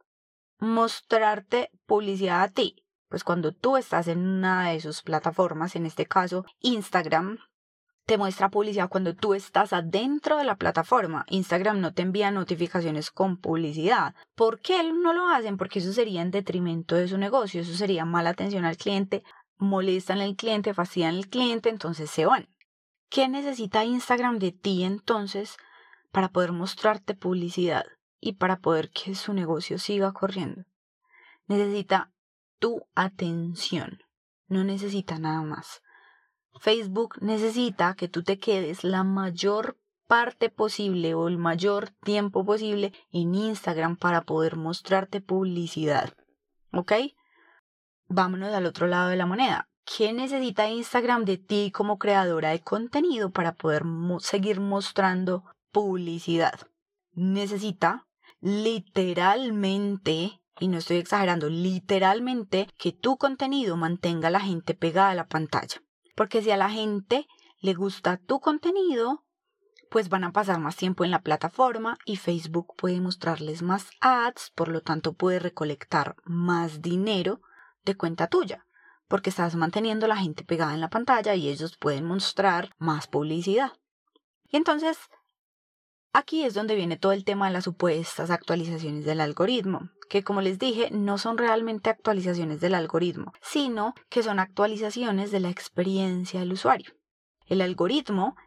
mostrarte 0.60 1.72
publicidad 1.88 2.43
a 2.43 2.50
ti? 2.50 2.86
Pues 3.10 3.24
cuando 3.24 3.51
tú 3.51 3.75
estás 3.75 4.07
en 4.07 4.19
una 4.19 4.69
de 4.69 4.79
sus 4.81 5.01
plataformas, 5.01 5.75
en 5.75 5.88
este 5.88 6.05
caso 6.05 6.45
Instagram, 6.60 7.39
te 8.05 8.17
muestra 8.17 8.50
publicidad 8.50 8.89
cuando 8.89 9.15
tú 9.15 9.33
estás 9.33 9.74
adentro 9.74 10.38
de 10.38 10.43
la 10.43 10.57
plataforma. 10.57 11.25
Instagram 11.29 11.81
no 11.81 11.93
te 11.93 12.03
envía 12.03 12.29
notificaciones 12.29 13.09
con 13.09 13.38
publicidad. 13.38 14.13
¿Por 14.35 14.59
qué 14.59 14.83
no 14.83 15.13
lo 15.13 15.27
hacen? 15.29 15.57
Porque 15.57 15.79
eso 15.79 15.91
sería 15.91 16.21
en 16.21 16.31
detrimento 16.31 16.95
de 16.95 17.07
su 17.07 17.17
negocio, 17.17 17.62
eso 17.62 17.74
sería 17.74 18.05
mala 18.05 18.29
atención 18.29 18.63
al 18.63 18.77
cliente, 18.77 19.24
molestan 19.57 20.19
al 20.19 20.35
cliente, 20.35 20.74
fastidian 20.74 21.15
al 21.15 21.27
cliente, 21.27 21.69
entonces 21.69 22.12
se 22.12 22.25
van. 22.25 22.47
¿Qué 23.09 23.27
necesita 23.27 23.85
Instagram 23.85 24.38
de 24.38 24.51
ti 24.51 24.83
entonces 24.83 25.57
para 26.12 26.29
poder 26.29 26.51
mostrarte 26.51 27.15
publicidad 27.15 27.85
y 28.19 28.33
para 28.33 28.59
poder 28.59 28.91
que 28.91 29.15
su 29.15 29.33
negocio 29.33 29.79
siga 29.79 30.13
corriendo? 30.13 30.65
Necesita 31.47 32.12
tu 32.59 32.88
atención, 32.93 34.00
no 34.47 34.63
necesita 34.63 35.17
nada 35.17 35.41
más 35.41 35.81
Facebook 36.59 37.21
necesita 37.21 37.95
que 37.95 38.07
tú 38.07 38.24
te 38.24 38.39
quedes 38.39 38.83
la 38.83 39.03
mayor 39.03 39.77
parte 40.07 40.50
posible 40.50 41.13
o 41.13 41.27
el 41.27 41.38
mayor 41.38 41.89
tiempo 42.03 42.45
posible 42.45 42.93
en 43.12 43.35
Instagram 43.35 43.97
para 43.97 44.21
poder 44.21 44.55
mostrarte 44.55 45.21
publicidad. 45.21 46.13
¿Ok? 46.71 46.93
Vámonos 48.07 48.53
al 48.53 48.65
otro 48.65 48.88
lado 48.88 49.09
de 49.09 49.15
la 49.15 49.25
moneda. 49.25 49.69
¿Qué 49.85 50.13
necesita 50.13 50.69
Instagram 50.69 51.25
de 51.25 51.38
ti 51.38 51.71
como 51.71 52.00
creadora 52.00 52.50
de 52.50 52.62
contenido 52.62 53.31
para 53.31 53.53
poder 53.53 53.83
seguir 54.19 54.59
mostrando 54.59 55.43
publicidad? 55.71 56.59
Necesita 57.13 58.07
literalmente, 58.41 60.41
y 60.59 60.67
no 60.67 60.77
estoy 60.77 60.97
exagerando, 60.97 61.50
literalmente 61.50 62.67
que 62.77 62.91
tu 62.91 63.17
contenido 63.17 63.77
mantenga 63.77 64.29
a 64.29 64.31
la 64.31 64.39
gente 64.39 64.74
pegada 64.74 65.12
a 65.12 65.15
la 65.15 65.27
pantalla. 65.27 65.81
Porque 66.15 66.41
si 66.41 66.51
a 66.51 66.57
la 66.57 66.69
gente 66.69 67.27
le 67.60 67.74
gusta 67.74 68.17
tu 68.17 68.39
contenido, 68.39 69.25
pues 69.89 70.10
van 70.10 70.24
a 70.24 70.31
pasar 70.31 70.60
más 70.60 70.75
tiempo 70.75 71.03
en 71.03 71.12
la 71.12 71.22
plataforma 71.22 71.98
y 72.05 72.17
Facebook 72.17 72.75
puede 72.75 73.00
mostrarles 73.01 73.62
más 73.62 73.89
ads, 74.01 74.51
por 74.55 74.69
lo 74.69 74.81
tanto 74.81 75.13
puede 75.13 75.39
recolectar 75.39 76.15
más 76.24 76.81
dinero 76.81 77.41
de 77.84 77.95
cuenta 77.95 78.27
tuya, 78.27 78.65
porque 79.07 79.29
estás 79.29 79.55
manteniendo 79.55 80.05
a 80.05 80.10
la 80.10 80.17
gente 80.17 80.43
pegada 80.43 80.74
en 80.74 80.81
la 80.81 80.89
pantalla 80.89 81.36
y 81.36 81.50
ellos 81.50 81.77
pueden 81.77 82.05
mostrar 82.05 82.75
más 82.77 83.07
publicidad. 83.07 83.74
Y 84.51 84.57
entonces, 84.57 84.98
aquí 86.15 86.45
es 86.45 86.53
donde 86.53 86.75
viene 86.75 86.98
todo 86.98 87.12
el 87.12 87.25
tema 87.25 87.48
de 87.48 87.53
las 87.53 87.65
supuestas 87.65 88.31
actualizaciones 88.31 89.03
del 89.03 89.19
algoritmo, 89.19 89.89
que 90.10 90.24
como 90.24 90.41
les 90.41 90.60
dije, 90.60 90.89
no 90.91 91.17
son 91.17 91.38
realmente 91.38 91.89
actualizaciones 91.89 92.62
del 92.62 92.74
algoritmo, 92.74 93.34
sino 93.41 93.93
que 94.10 94.24
son 94.24 94.39
actualizaciones 94.39 95.31
de 95.31 95.41
la 95.41 95.50
experiencia 95.50 96.39
del 96.39 96.53
usuario. 96.53 96.93
El 97.48 97.62
algoritmo 97.62 98.38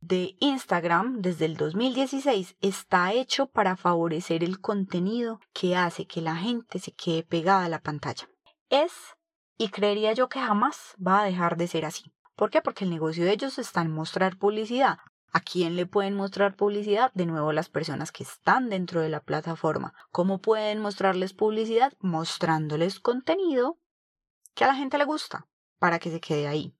de 0.00 0.34
Instagram 0.40 1.20
desde 1.20 1.44
el 1.44 1.58
2016 1.58 2.56
está 2.62 3.12
hecho 3.12 3.46
para 3.46 3.76
favorecer 3.76 4.42
el 4.42 4.58
contenido 4.58 5.40
que 5.52 5.76
hace 5.76 6.06
que 6.06 6.22
la 6.22 6.36
gente 6.36 6.78
se 6.78 6.92
quede 6.92 7.22
pegada 7.22 7.66
a 7.66 7.68
la 7.68 7.82
pantalla. 7.82 8.30
Es, 8.70 8.92
y 9.58 9.68
creería 9.68 10.14
yo 10.14 10.30
que 10.30 10.40
jamás 10.40 10.94
va 11.06 11.20
a 11.20 11.24
dejar 11.24 11.58
de 11.58 11.68
ser 11.68 11.84
así. 11.84 12.14
¿Por 12.34 12.48
qué? 12.48 12.62
Porque 12.62 12.84
el 12.84 12.90
negocio 12.90 13.26
de 13.26 13.32
ellos 13.32 13.58
está 13.58 13.82
en 13.82 13.90
mostrar 13.90 14.38
publicidad. 14.38 14.96
¿A 15.32 15.40
quién 15.40 15.76
le 15.76 15.86
pueden 15.86 16.14
mostrar 16.14 16.56
publicidad? 16.56 17.12
De 17.14 17.24
nuevo 17.24 17.52
las 17.52 17.68
personas 17.68 18.10
que 18.10 18.24
están 18.24 18.68
dentro 18.68 19.00
de 19.00 19.08
la 19.08 19.20
plataforma. 19.20 19.94
¿Cómo 20.10 20.40
pueden 20.40 20.80
mostrarles 20.80 21.34
publicidad? 21.34 21.92
Mostrándoles 22.00 22.98
contenido 22.98 23.78
que 24.54 24.64
a 24.64 24.66
la 24.66 24.74
gente 24.74 24.98
le 24.98 25.04
gusta 25.04 25.46
para 25.78 26.00
que 26.00 26.10
se 26.10 26.20
quede 26.20 26.48
ahí. 26.48 26.74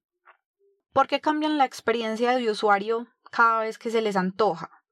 ¿Por 0.92 1.07
qué 1.07 1.21
cambian 1.21 1.59
la 1.59 1.64
experiencia 1.64 2.33
de 2.33 2.50
usuario 2.50 3.07
cada 3.30 3.61
vez 3.61 3.78
que 3.78 3.90
se 3.90 4.02
les 4.02 4.16
antoja? 4.16 4.83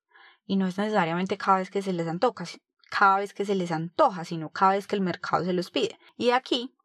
Y 0.46 0.56
no 0.56 0.68
es 0.68 0.78
necesariamente 0.78 1.36
cada 1.36 1.58
vez 1.58 1.70
que 1.70 1.82
se 1.82 1.92
les 1.92 2.06
antoja, 2.06 2.44
cada 2.90 3.18
vez 3.18 3.34
que 3.34 3.44
se 3.44 3.56
les 3.56 3.72
antoja, 3.72 4.24
sino 4.24 4.50
cada 4.50 4.72
vez 4.72 4.86
que 4.86 4.94
el 4.94 5.02
mercado 5.02 5.44
se 5.44 5.52
los 5.52 5.72
pide. 5.72 5.98
Y 6.16 6.30
aquí 6.30 6.76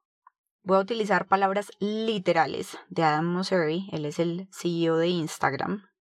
voy 0.63 0.77
a 0.77 0.81
utilizar 0.81 1.27
palabras 1.27 1.71
literales 1.79 2.79
de 2.89 3.03
Adam 3.03 3.25
Mosseri, 3.25 3.89
él 3.91 4.05
es 4.05 4.17
el 4.17 4.49
CEO 4.51 4.97
de 4.97 5.09
Instagram. 5.09 5.92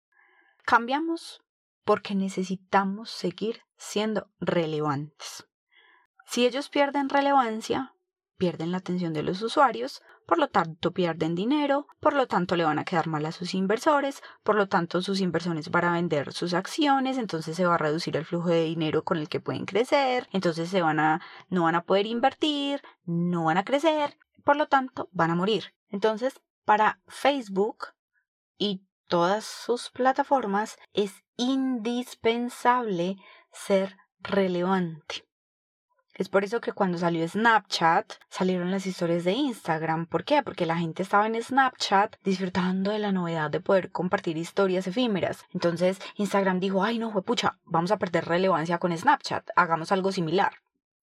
Cambiamos 0.65 1.43
porque 1.83 2.15
necesitamos 2.15 3.09
seguir 3.09 3.61
siendo 3.77 4.29
relevantes. 4.39 5.47
Si 6.25 6.45
ellos 6.45 6.69
pierden 6.69 7.09
relevancia, 7.09 7.93
pierden 8.37 8.71
la 8.71 8.77
atención 8.77 9.13
de 9.13 9.23
los 9.23 9.41
usuarios, 9.41 10.01
por 10.25 10.39
lo 10.39 10.47
tanto 10.47 10.91
pierden 10.91 11.35
dinero, 11.35 11.87
por 11.99 12.13
lo 12.13 12.27
tanto 12.27 12.55
le 12.55 12.63
van 12.63 12.79
a 12.79 12.85
quedar 12.85 13.07
mal 13.07 13.25
a 13.25 13.31
sus 13.31 13.53
inversores, 13.53 14.23
por 14.43 14.55
lo 14.55 14.67
tanto 14.67 15.01
sus 15.01 15.19
inversores 15.19 15.69
van 15.69 15.85
a 15.85 15.93
vender 15.93 16.31
sus 16.33 16.53
acciones, 16.53 17.17
entonces 17.17 17.55
se 17.55 17.65
va 17.65 17.75
a 17.75 17.77
reducir 17.77 18.15
el 18.15 18.25
flujo 18.25 18.49
de 18.49 18.63
dinero 18.63 19.03
con 19.03 19.17
el 19.17 19.29
que 19.29 19.41
pueden 19.41 19.65
crecer, 19.65 20.27
entonces 20.31 20.69
se 20.69 20.81
van 20.81 20.99
a 20.99 21.21
no 21.49 21.63
van 21.63 21.75
a 21.75 21.83
poder 21.83 22.05
invertir, 22.05 22.81
no 23.05 23.45
van 23.45 23.57
a 23.57 23.65
crecer, 23.65 24.17
por 24.43 24.55
lo 24.55 24.67
tanto 24.67 25.09
van 25.11 25.31
a 25.31 25.35
morir. 25.35 25.73
Entonces, 25.89 26.41
para 26.65 27.01
Facebook 27.07 27.87
y 28.57 28.81
todas 29.07 29.45
sus 29.45 29.89
plataformas 29.89 30.77
es 30.93 31.23
indispensable 31.37 33.17
ser 33.51 33.97
relevante. 34.19 35.25
Es 36.15 36.29
por 36.29 36.43
eso 36.43 36.61
que 36.61 36.73
cuando 36.73 36.99
salió 36.99 37.27
Snapchat 37.27 38.13
salieron 38.29 38.69
las 38.69 38.85
historias 38.85 39.23
de 39.23 39.31
Instagram. 39.31 40.05
¿Por 40.05 40.23
qué? 40.23 40.43
Porque 40.43 40.67
la 40.67 40.77
gente 40.77 41.01
estaba 41.01 41.25
en 41.25 41.41
Snapchat 41.41 42.17
disfrutando 42.23 42.91
de 42.91 42.99
la 42.99 43.11
novedad 43.11 43.49
de 43.49 43.59
poder 43.59 43.91
compartir 43.91 44.37
historias 44.37 44.85
efímeras. 44.85 45.45
Entonces 45.53 45.99
Instagram 46.17 46.59
dijo, 46.59 46.83
ay 46.83 46.99
no, 46.99 47.11
pucha, 47.23 47.57
vamos 47.65 47.89
a 47.89 47.97
perder 47.97 48.25
relevancia 48.25 48.77
con 48.77 48.95
Snapchat, 48.95 49.49
hagamos 49.55 49.91
algo 49.91 50.11
similar. 50.11 50.53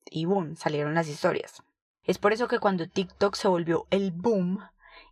Y 0.09 0.27
boom, 0.27 0.55
salieron 0.55 0.95
las 0.95 1.09
historias. 1.09 1.61
Es 2.05 2.19
por 2.19 2.33
eso 2.33 2.47
que 2.47 2.61
cuando 2.61 2.89
TikTok 2.89 3.35
se 3.35 3.49
volvió 3.49 3.87
el 3.91 4.13
boom, 4.13 4.61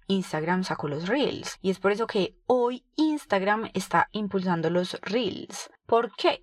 Instagram 0.09 0.65
sacó 0.65 0.89
los 0.89 1.07
Reels. 1.07 1.59
Y 1.63 1.71
es 1.71 1.79
por 1.79 1.93
eso 1.93 2.07
que 2.07 2.37
hoy 2.47 2.85
Instagram 2.97 3.71
está 3.75 4.09
impulsando 4.13 4.69
los 4.71 5.01
Reels. 5.03 5.71
¿Por 5.87 6.13
qué? 6.17 6.43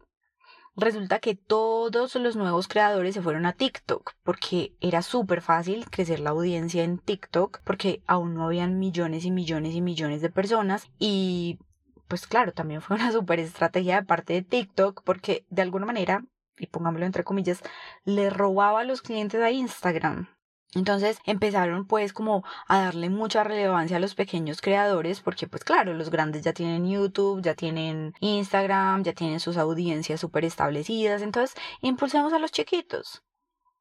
resulta 0.75 1.19
que 1.19 1.35
todos 1.35 2.15
los 2.15 2.35
nuevos 2.35 2.67
creadores 2.67 3.13
se 3.13 3.21
fueron 3.21 3.45
a 3.45 3.53
TikTok 3.53 4.13
porque 4.23 4.75
era 4.81 5.01
súper 5.01 5.41
fácil 5.41 5.89
crecer 5.89 6.19
la 6.19 6.31
audiencia 6.31 6.83
en 6.83 6.97
TikTok 6.97 7.61
porque 7.63 8.01
aún 8.07 8.33
no 8.33 8.45
habían 8.45 8.77
millones 8.77 9.25
y 9.25 9.31
millones 9.31 9.73
y 9.73 9.81
millones 9.81 10.21
de 10.21 10.29
personas 10.29 10.89
y 10.99 11.59
pues 12.07 12.27
claro, 12.27 12.51
también 12.51 12.81
fue 12.81 12.97
una 12.97 13.11
súper 13.13 13.39
estrategia 13.39 14.01
de 14.01 14.05
parte 14.05 14.33
de 14.33 14.41
TikTok 14.41 15.01
porque 15.03 15.45
de 15.49 15.61
alguna 15.61 15.85
manera, 15.85 16.23
y 16.57 16.67
pongámoslo 16.67 17.05
entre 17.05 17.23
comillas, 17.23 17.63
le 18.03 18.29
robaba 18.29 18.81
a 18.81 18.85
los 18.85 19.01
clientes 19.01 19.41
a 19.41 19.51
Instagram. 19.51 20.27
Entonces 20.73 21.19
empezaron 21.25 21.85
pues 21.85 22.11
como 22.11 22.43
a 22.67 22.79
darle 22.79 23.09
mucha 23.09 23.43
relevancia 23.43 23.97
a 23.97 23.99
los 23.99 24.13
pequeños 24.13 24.59
creadores 24.61 25.21
porque 25.21 25.47
pues 25.47 25.63
claro, 25.63 25.93
los 25.93 26.09
grandes 26.09 26.43
ya 26.43 26.53
tienen 26.53 26.89
YouTube, 26.89 27.41
ya 27.41 27.55
tienen 27.55 28.13
Instagram, 28.19 29.03
ya 29.03 29.13
tienen 29.13 29.39
sus 29.39 29.57
audiencias 29.57 30.19
súper 30.19 30.43
establecidas, 30.43 31.21
entonces 31.21 31.55
impulsemos 31.81 32.33
a 32.33 32.39
los 32.39 32.51
chiquitos, 32.51 33.23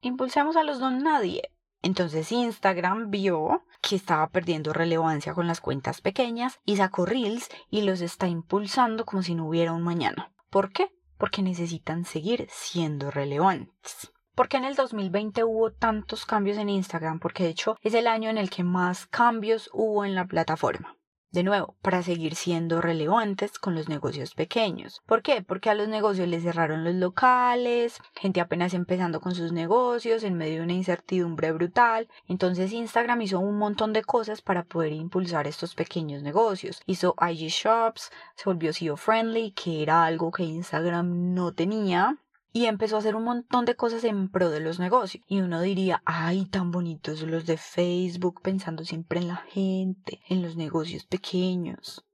impulsemos 0.02 0.56
a 0.56 0.62
los 0.62 0.78
don 0.78 1.02
nadie. 1.02 1.50
Entonces 1.82 2.32
Instagram 2.32 3.10
vio 3.10 3.62
que 3.82 3.96
estaba 3.96 4.30
perdiendo 4.30 4.72
relevancia 4.72 5.34
con 5.34 5.46
las 5.46 5.60
cuentas 5.60 6.00
pequeñas 6.00 6.60
y 6.64 6.76
sacó 6.76 7.04
Reels 7.04 7.50
y 7.68 7.82
los 7.82 8.00
está 8.00 8.26
impulsando 8.26 9.04
como 9.04 9.22
si 9.22 9.34
no 9.34 9.46
hubiera 9.46 9.72
un 9.72 9.82
mañana. 9.82 10.32
¿Por 10.48 10.72
qué? 10.72 10.88
Porque 11.18 11.42
necesitan 11.42 12.06
seguir 12.06 12.46
siendo 12.50 13.10
relevantes. 13.10 14.13
¿Por 14.34 14.48
qué 14.48 14.56
en 14.56 14.64
el 14.64 14.74
2020 14.74 15.44
hubo 15.44 15.70
tantos 15.70 16.26
cambios 16.26 16.58
en 16.58 16.68
Instagram? 16.68 17.20
Porque 17.20 17.44
de 17.44 17.50
hecho 17.50 17.76
es 17.82 17.94
el 17.94 18.08
año 18.08 18.30
en 18.30 18.36
el 18.36 18.50
que 18.50 18.64
más 18.64 19.06
cambios 19.06 19.70
hubo 19.72 20.04
en 20.04 20.16
la 20.16 20.26
plataforma. 20.26 20.96
De 21.30 21.44
nuevo, 21.44 21.76
para 21.82 22.02
seguir 22.02 22.34
siendo 22.34 22.80
relevantes 22.80 23.60
con 23.60 23.76
los 23.76 23.88
negocios 23.88 24.34
pequeños. 24.34 25.02
¿Por 25.06 25.22
qué? 25.22 25.42
Porque 25.42 25.70
a 25.70 25.74
los 25.74 25.86
negocios 25.86 26.26
les 26.26 26.42
cerraron 26.42 26.82
los 26.82 26.96
locales, 26.96 28.00
gente 28.16 28.40
apenas 28.40 28.74
empezando 28.74 29.20
con 29.20 29.36
sus 29.36 29.52
negocios 29.52 30.24
en 30.24 30.34
medio 30.34 30.58
de 30.58 30.64
una 30.64 30.72
incertidumbre 30.72 31.52
brutal. 31.52 32.08
Entonces 32.26 32.72
Instagram 32.72 33.22
hizo 33.22 33.38
un 33.38 33.56
montón 33.56 33.92
de 33.92 34.02
cosas 34.02 34.42
para 34.42 34.64
poder 34.64 34.92
impulsar 34.92 35.46
estos 35.46 35.76
pequeños 35.76 36.24
negocios. 36.24 36.82
Hizo 36.86 37.14
IG 37.20 37.50
Shops, 37.50 38.10
se 38.34 38.44
volvió 38.46 38.72
SEO 38.72 38.96
friendly, 38.96 39.52
que 39.52 39.82
era 39.82 40.04
algo 40.04 40.32
que 40.32 40.42
Instagram 40.42 41.34
no 41.34 41.52
tenía 41.52 42.18
y 42.56 42.66
empezó 42.66 42.94
a 42.94 42.98
hacer 43.00 43.16
un 43.16 43.24
montón 43.24 43.64
de 43.64 43.74
cosas 43.74 44.04
en 44.04 44.28
pro 44.28 44.48
de 44.48 44.60
los 44.60 44.78
negocios. 44.78 45.24
Y 45.26 45.40
uno 45.40 45.60
diría, 45.60 46.02
ay, 46.04 46.46
tan 46.46 46.70
bonitos 46.70 47.20
los 47.22 47.46
de 47.46 47.56
Facebook, 47.56 48.40
pensando 48.42 48.84
siempre 48.84 49.18
en 49.18 49.26
la 49.26 49.38
gente, 49.38 50.20
en 50.28 50.40
los 50.40 50.54
negocios 50.54 51.04
pequeños. 51.04 52.06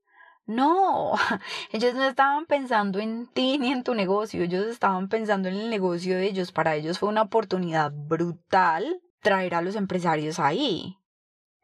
No, 0.47 1.13
ellos 1.73 1.95
no 1.95 2.05
estaban 2.05 2.47
pensando 2.47 3.01
en 3.01 3.27
ti 3.27 3.59
ni 3.59 3.71
en 3.71 3.85
tu 3.85 3.95
negocio, 3.95 4.43
ellos 4.43 4.67
estaban 4.67 5.11
pensando 5.11 5.51
en 5.51 5.57
el 5.57 5.69
negocio 5.69 6.17
de 6.17 6.29
ellos. 6.29 6.53
Para 6.53 6.75
ellos 6.75 6.99
fue 6.99 7.11
una 7.11 7.23
oportunidad 7.23 7.93
brutal 7.93 9.03
traer 9.21 9.55
a 9.55 9.61
los 9.61 9.77
empresarios 9.77 10.39
ahí. 10.39 10.97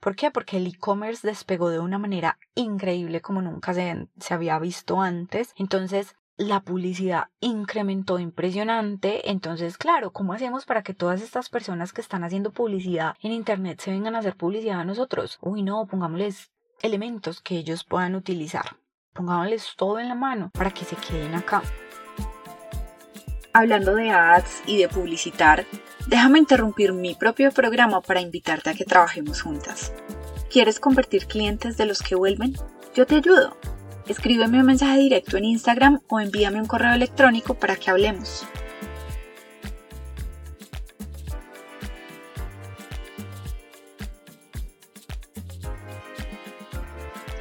¿Por 0.00 0.16
qué? 0.16 0.30
Porque 0.30 0.58
el 0.58 0.66
e-commerce 0.66 1.26
despegó 1.26 1.70
de 1.70 1.78
una 1.78 1.96
manera 1.96 2.38
increíble 2.54 3.22
como 3.22 3.40
nunca 3.40 3.72
se, 3.72 4.06
se 4.20 4.34
había 4.34 4.58
visto 4.58 5.00
antes. 5.00 5.54
Entonces, 5.56 6.14
la 6.36 6.60
publicidad 6.60 7.28
incrementó 7.40 8.18
impresionante. 8.18 9.30
Entonces, 9.30 9.78
claro, 9.78 10.12
¿cómo 10.12 10.32
hacemos 10.32 10.66
para 10.66 10.82
que 10.82 10.94
todas 10.94 11.22
estas 11.22 11.48
personas 11.48 11.92
que 11.92 12.00
están 12.00 12.24
haciendo 12.24 12.52
publicidad 12.52 13.16
en 13.22 13.32
Internet 13.32 13.80
se 13.80 13.90
vengan 13.90 14.14
a 14.14 14.18
hacer 14.18 14.36
publicidad 14.36 14.80
a 14.80 14.84
nosotros? 14.84 15.38
Uy, 15.40 15.62
no, 15.62 15.86
pongámosles 15.86 16.50
elementos 16.82 17.40
que 17.40 17.56
ellos 17.56 17.84
puedan 17.84 18.14
utilizar. 18.14 18.76
Pongámosles 19.14 19.74
todo 19.76 19.98
en 19.98 20.08
la 20.08 20.14
mano 20.14 20.50
para 20.52 20.70
que 20.70 20.84
se 20.84 20.96
queden 20.96 21.34
acá. 21.34 21.62
Hablando 23.54 23.94
de 23.94 24.10
ads 24.10 24.62
y 24.66 24.76
de 24.76 24.88
publicitar, 24.88 25.64
déjame 26.06 26.38
interrumpir 26.38 26.92
mi 26.92 27.14
propio 27.14 27.50
programa 27.50 28.02
para 28.02 28.20
invitarte 28.20 28.68
a 28.68 28.74
que 28.74 28.84
trabajemos 28.84 29.40
juntas. 29.40 29.94
¿Quieres 30.50 30.78
convertir 30.78 31.26
clientes 31.26 31.78
de 31.78 31.86
los 31.86 32.02
que 32.02 32.14
vuelven? 32.14 32.54
Yo 32.94 33.06
te 33.06 33.16
ayudo. 33.16 33.56
Escríbeme 34.08 34.60
un 34.60 34.66
mensaje 34.66 34.98
directo 34.98 35.36
en 35.36 35.44
Instagram 35.44 36.00
o 36.08 36.20
envíame 36.20 36.60
un 36.60 36.66
correo 36.66 36.92
electrónico 36.92 37.54
para 37.54 37.74
que 37.76 37.90
hablemos. 37.90 38.46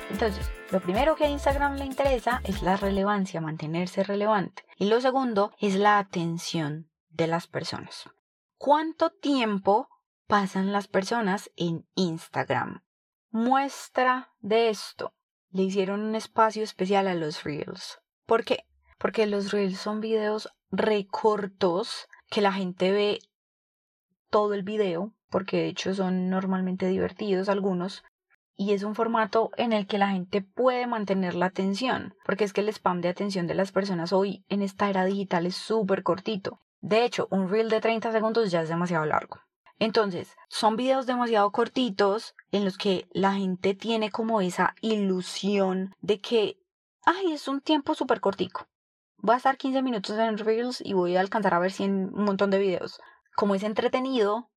Entonces, 0.09 0.49
lo 0.71 0.79
primero 0.79 1.15
que 1.15 1.25
a 1.25 1.29
Instagram 1.29 1.75
le 1.75 1.85
interesa 1.85 2.41
es 2.45 2.63
la 2.63 2.77
relevancia, 2.77 3.41
mantenerse 3.41 4.03
relevante. 4.03 4.63
Y 4.77 4.89
lo 4.89 4.99
segundo 5.01 5.51
es 5.59 5.75
la 5.75 5.99
atención 5.99 6.89
de 7.09 7.27
las 7.27 7.47
personas. 7.47 8.09
¿Cuánto 8.57 9.11
tiempo 9.11 9.87
pasan 10.25 10.71
las 10.71 10.87
personas 10.87 11.51
en 11.55 11.87
Instagram? 11.93 12.83
Muestra 13.29 14.31
de 14.39 14.69
esto. 14.69 15.13
Le 15.55 15.63
hicieron 15.63 16.01
un 16.01 16.15
espacio 16.15 16.63
especial 16.63 17.07
a 17.07 17.15
los 17.15 17.45
Reels. 17.45 18.01
¿Por 18.25 18.43
qué? 18.43 18.65
Porque 18.97 19.25
los 19.25 19.53
Reels 19.53 19.79
son 19.79 20.01
videos 20.01 20.49
recortos 20.69 22.09
que 22.29 22.41
la 22.41 22.51
gente 22.51 22.91
ve 22.91 23.19
todo 24.29 24.53
el 24.53 24.63
video, 24.63 25.13
porque 25.29 25.55
de 25.55 25.67
hecho 25.67 25.93
son 25.93 26.29
normalmente 26.29 26.87
divertidos 26.87 27.47
algunos, 27.47 28.03
y 28.57 28.73
es 28.73 28.83
un 28.83 28.95
formato 28.95 29.51
en 29.55 29.71
el 29.71 29.87
que 29.87 29.97
la 29.97 30.09
gente 30.09 30.41
puede 30.41 30.87
mantener 30.87 31.35
la 31.35 31.45
atención, 31.45 32.15
porque 32.25 32.43
es 32.43 32.51
que 32.51 32.59
el 32.59 32.67
spam 32.67 32.99
de 32.99 33.07
atención 33.07 33.47
de 33.47 33.55
las 33.55 33.71
personas 33.71 34.11
hoy 34.11 34.43
en 34.49 34.61
esta 34.61 34.89
era 34.89 35.05
digital 35.05 35.45
es 35.45 35.55
súper 35.55 36.03
cortito. 36.03 36.59
De 36.81 37.05
hecho, 37.05 37.29
un 37.31 37.47
reel 37.47 37.69
de 37.69 37.79
30 37.79 38.11
segundos 38.11 38.51
ya 38.51 38.61
es 38.61 38.67
demasiado 38.67 39.05
largo. 39.05 39.39
Entonces, 39.79 40.35
son 40.47 40.75
videos 40.75 41.05
demasiado 41.05 41.51
cortitos 41.51 42.35
en 42.51 42.65
los 42.65 42.77
que 42.77 43.07
la 43.11 43.33
gente 43.33 43.73
tiene 43.73 44.09
como 44.09 44.41
esa 44.41 44.75
ilusión 44.81 45.93
de 46.01 46.21
que, 46.21 46.57
ay, 47.03 47.33
es 47.33 47.47
un 47.47 47.61
tiempo 47.61 47.93
súper 47.93 48.21
cortico. 48.21 48.67
Voy 49.17 49.33
a 49.33 49.37
estar 49.37 49.57
15 49.57 49.81
minutos 49.81 50.17
en 50.17 50.37
Reels 50.37 50.81
y 50.81 50.93
voy 50.93 51.15
a 51.15 51.19
alcanzar 51.19 51.53
a 51.53 51.59
ver 51.59 51.71
100, 51.71 52.11
un 52.13 52.23
montón 52.23 52.51
de 52.51 52.59
videos. 52.59 52.99
Como 53.35 53.55
es 53.55 53.63
entretenido, 53.63 54.49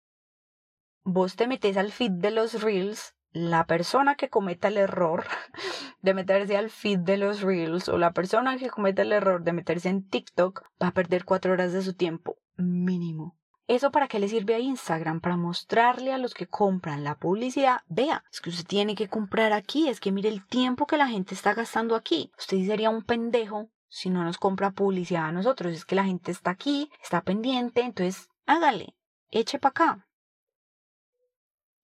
vos 1.04 1.36
te 1.36 1.46
metes 1.46 1.76
al 1.76 1.90
feed 1.90 2.12
de 2.12 2.30
los 2.30 2.62
Reels 2.62 3.14
la 3.32 3.66
persona 3.66 4.14
que 4.14 4.30
cometa 4.30 4.68
el 4.68 4.78
error 4.78 5.24
de 6.02 6.14
meterse 6.14 6.56
al 6.56 6.70
feed 6.70 7.00
de 7.00 7.18
los 7.18 7.42
reels 7.42 7.88
o 7.88 7.98
la 7.98 8.12
persona 8.12 8.56
que 8.58 8.70
cometa 8.70 9.02
el 9.02 9.12
error 9.12 9.42
de 9.42 9.52
meterse 9.52 9.88
en 9.88 10.08
TikTok 10.08 10.62
va 10.82 10.88
a 10.88 10.94
perder 10.94 11.24
cuatro 11.24 11.52
horas 11.52 11.72
de 11.72 11.82
su 11.82 11.94
tiempo 11.94 12.36
mínimo. 12.56 13.36
¿Eso 13.68 13.92
para 13.92 14.08
qué 14.08 14.18
le 14.18 14.28
sirve 14.28 14.54
a 14.54 14.60
Instagram? 14.60 15.20
Para 15.20 15.36
mostrarle 15.36 16.12
a 16.14 16.18
los 16.18 16.32
que 16.32 16.46
compran 16.46 17.04
la 17.04 17.18
publicidad, 17.18 17.82
vea, 17.88 18.24
es 18.32 18.40
que 18.40 18.48
usted 18.48 18.66
tiene 18.66 18.94
que 18.94 19.08
comprar 19.08 19.52
aquí, 19.52 19.88
es 19.88 20.00
que 20.00 20.10
mire 20.10 20.30
el 20.30 20.46
tiempo 20.46 20.86
que 20.86 20.96
la 20.96 21.06
gente 21.06 21.34
está 21.34 21.52
gastando 21.52 21.94
aquí. 21.94 22.32
Usted 22.38 22.66
sería 22.66 22.88
un 22.88 23.02
pendejo 23.02 23.68
si 23.90 24.08
no 24.08 24.24
nos 24.24 24.38
compra 24.38 24.70
publicidad 24.70 25.26
a 25.26 25.32
nosotros, 25.32 25.74
es 25.74 25.84
que 25.84 25.96
la 25.96 26.04
gente 26.04 26.32
está 26.32 26.50
aquí, 26.50 26.90
está 27.02 27.22
pendiente, 27.22 27.82
entonces 27.82 28.30
hágale, 28.46 28.96
eche 29.30 29.58
para 29.58 29.70
acá. 29.70 30.08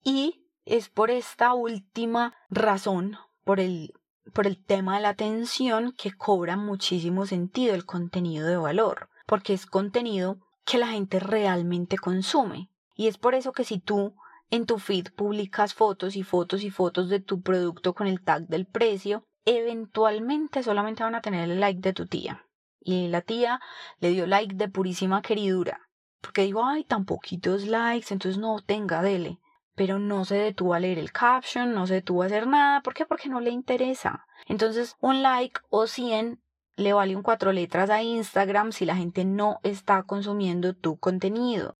Y 0.03 0.47
es 0.65 0.89
por 0.89 1.11
esta 1.11 1.53
última 1.53 2.35
razón, 2.49 3.17
por 3.43 3.59
el, 3.59 3.93
por 4.33 4.47
el 4.47 4.63
tema 4.63 4.95
de 4.95 5.03
la 5.03 5.09
atención, 5.09 5.91
que 5.91 6.11
cobra 6.11 6.57
muchísimo 6.57 7.27
sentido 7.27 7.75
el 7.75 7.85
contenido 7.85 8.47
de 8.47 8.57
valor, 8.57 9.09
porque 9.27 9.53
es 9.53 9.67
contenido 9.67 10.39
que 10.65 10.77
la 10.77 10.87
gente 10.87 11.19
realmente 11.19 11.97
consume. 11.97 12.69
Y 12.95 13.07
es 13.07 13.17
por 13.17 13.35
eso 13.35 13.51
que 13.51 13.63
si 13.63 13.79
tú 13.79 14.15
en 14.49 14.65
tu 14.65 14.79
feed 14.79 15.07
publicas 15.15 15.73
fotos 15.73 16.15
y 16.15 16.23
fotos 16.23 16.63
y 16.63 16.69
fotos 16.69 17.09
de 17.09 17.19
tu 17.19 17.41
producto 17.41 17.93
con 17.93 18.07
el 18.07 18.21
tag 18.21 18.47
del 18.47 18.65
precio, 18.65 19.25
eventualmente 19.45 20.63
solamente 20.63 21.03
van 21.03 21.15
a 21.15 21.21
tener 21.21 21.49
el 21.49 21.59
like 21.59 21.81
de 21.81 21.93
tu 21.93 22.07
tía. 22.07 22.45
Y 22.79 23.07
la 23.07 23.21
tía 23.21 23.59
le 23.99 24.09
dio 24.09 24.27
like 24.27 24.55
de 24.55 24.69
purísima 24.69 25.21
queridura. 25.21 25.81
Porque 26.21 26.43
digo, 26.43 26.65
ay, 26.65 26.83
tan 26.83 27.05
poquitos 27.05 27.65
likes, 27.65 28.13
entonces 28.13 28.39
no 28.39 28.59
tenga, 28.59 29.01
dele 29.01 29.39
pero 29.75 29.99
no 29.99 30.25
se 30.25 30.35
detuvo 30.35 30.73
a 30.73 30.79
leer 30.79 30.97
el 30.97 31.11
caption, 31.11 31.73
no 31.73 31.85
se 31.85 31.95
detuvo 31.95 32.23
a 32.23 32.27
hacer 32.27 32.47
nada. 32.47 32.81
¿Por 32.81 32.93
qué? 32.93 33.05
Porque 33.05 33.29
no 33.29 33.41
le 33.41 33.51
interesa. 33.51 34.25
Entonces, 34.47 34.95
un 35.01 35.21
like 35.21 35.59
o 35.69 35.85
100 35.85 36.41
le 36.75 36.93
vale 36.93 37.15
un 37.15 37.23
cuatro 37.23 37.51
letras 37.51 37.89
a 37.89 38.03
Instagram 38.03 38.71
si 38.71 38.85
la 38.85 38.95
gente 38.95 39.25
no 39.25 39.59
está 39.63 40.03
consumiendo 40.03 40.75
tu 40.75 40.97
contenido. 40.97 41.77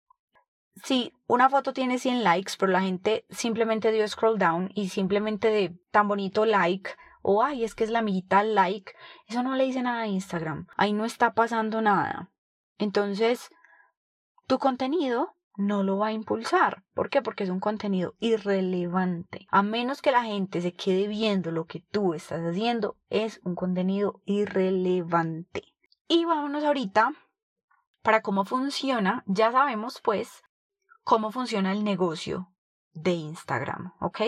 Si 0.82 1.12
una 1.26 1.48
foto 1.48 1.72
tiene 1.72 1.98
100 1.98 2.22
likes, 2.22 2.54
pero 2.58 2.72
la 2.72 2.82
gente 2.82 3.24
simplemente 3.30 3.92
dio 3.92 4.06
scroll 4.06 4.38
down 4.38 4.70
y 4.74 4.90
simplemente 4.90 5.48
de 5.48 5.74
tan 5.90 6.08
bonito 6.08 6.44
like 6.44 6.90
o 7.28 7.42
ay, 7.42 7.64
es 7.64 7.74
que 7.74 7.82
es 7.82 7.90
la 7.90 7.98
amiguita 7.98 8.44
like, 8.44 8.92
eso 9.26 9.42
no 9.42 9.56
le 9.56 9.64
dice 9.64 9.82
nada 9.82 10.02
a 10.02 10.06
Instagram. 10.06 10.68
Ahí 10.76 10.92
no 10.92 11.04
está 11.04 11.34
pasando 11.34 11.82
nada. 11.82 12.30
Entonces, 12.78 13.50
tu 14.46 14.60
contenido 14.60 15.34
no 15.56 15.82
lo 15.82 15.98
va 15.98 16.08
a 16.08 16.12
impulsar. 16.12 16.84
¿Por 16.94 17.10
qué? 17.10 17.22
Porque 17.22 17.44
es 17.44 17.50
un 17.50 17.60
contenido 17.60 18.14
irrelevante. 18.18 19.46
A 19.50 19.62
menos 19.62 20.02
que 20.02 20.12
la 20.12 20.24
gente 20.24 20.60
se 20.60 20.74
quede 20.74 21.08
viendo 21.08 21.50
lo 21.50 21.66
que 21.66 21.80
tú 21.80 22.14
estás 22.14 22.40
haciendo, 22.40 22.96
es 23.10 23.40
un 23.44 23.54
contenido 23.54 24.20
irrelevante. 24.24 25.62
Y 26.08 26.24
vámonos 26.24 26.64
ahorita 26.64 27.12
para 28.02 28.22
cómo 28.22 28.44
funciona. 28.44 29.24
Ya 29.26 29.50
sabemos 29.52 30.00
pues 30.02 30.42
cómo 31.02 31.30
funciona 31.30 31.72
el 31.72 31.84
negocio 31.84 32.52
de 32.92 33.12
Instagram, 33.12 33.92
¿ok? 34.00 34.20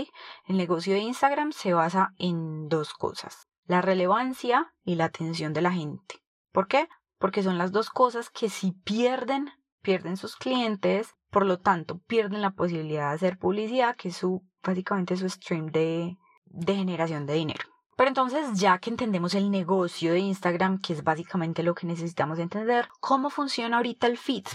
El 0.46 0.56
negocio 0.56 0.94
de 0.94 1.00
Instagram 1.00 1.52
se 1.52 1.72
basa 1.72 2.14
en 2.18 2.68
dos 2.68 2.92
cosas. 2.92 3.48
La 3.66 3.80
relevancia 3.80 4.74
y 4.84 4.94
la 4.94 5.06
atención 5.06 5.52
de 5.52 5.62
la 5.62 5.72
gente. 5.72 6.22
¿Por 6.52 6.68
qué? 6.68 6.88
Porque 7.18 7.42
son 7.42 7.58
las 7.58 7.72
dos 7.72 7.90
cosas 7.90 8.30
que 8.30 8.48
si 8.48 8.72
pierden 8.72 9.52
pierden 9.82 10.16
sus 10.16 10.36
clientes, 10.36 11.14
por 11.30 11.46
lo 11.46 11.58
tanto 11.58 11.98
pierden 12.06 12.42
la 12.42 12.50
posibilidad 12.50 13.10
de 13.10 13.14
hacer 13.14 13.38
publicidad, 13.38 13.96
que 13.96 14.08
es 14.08 14.16
su, 14.16 14.42
básicamente 14.62 15.16
su 15.16 15.28
stream 15.28 15.66
de, 15.66 16.16
de 16.46 16.74
generación 16.74 17.26
de 17.26 17.34
dinero. 17.34 17.64
Pero 17.96 18.08
entonces, 18.08 18.58
ya 18.58 18.78
que 18.78 18.90
entendemos 18.90 19.34
el 19.34 19.50
negocio 19.50 20.12
de 20.12 20.20
Instagram, 20.20 20.80
que 20.80 20.92
es 20.92 21.02
básicamente 21.02 21.62
lo 21.62 21.74
que 21.74 21.86
necesitamos 21.86 22.38
entender, 22.38 22.88
¿cómo 23.00 23.28
funciona 23.28 23.78
ahorita 23.78 24.06
el 24.06 24.16
feed? 24.16 24.46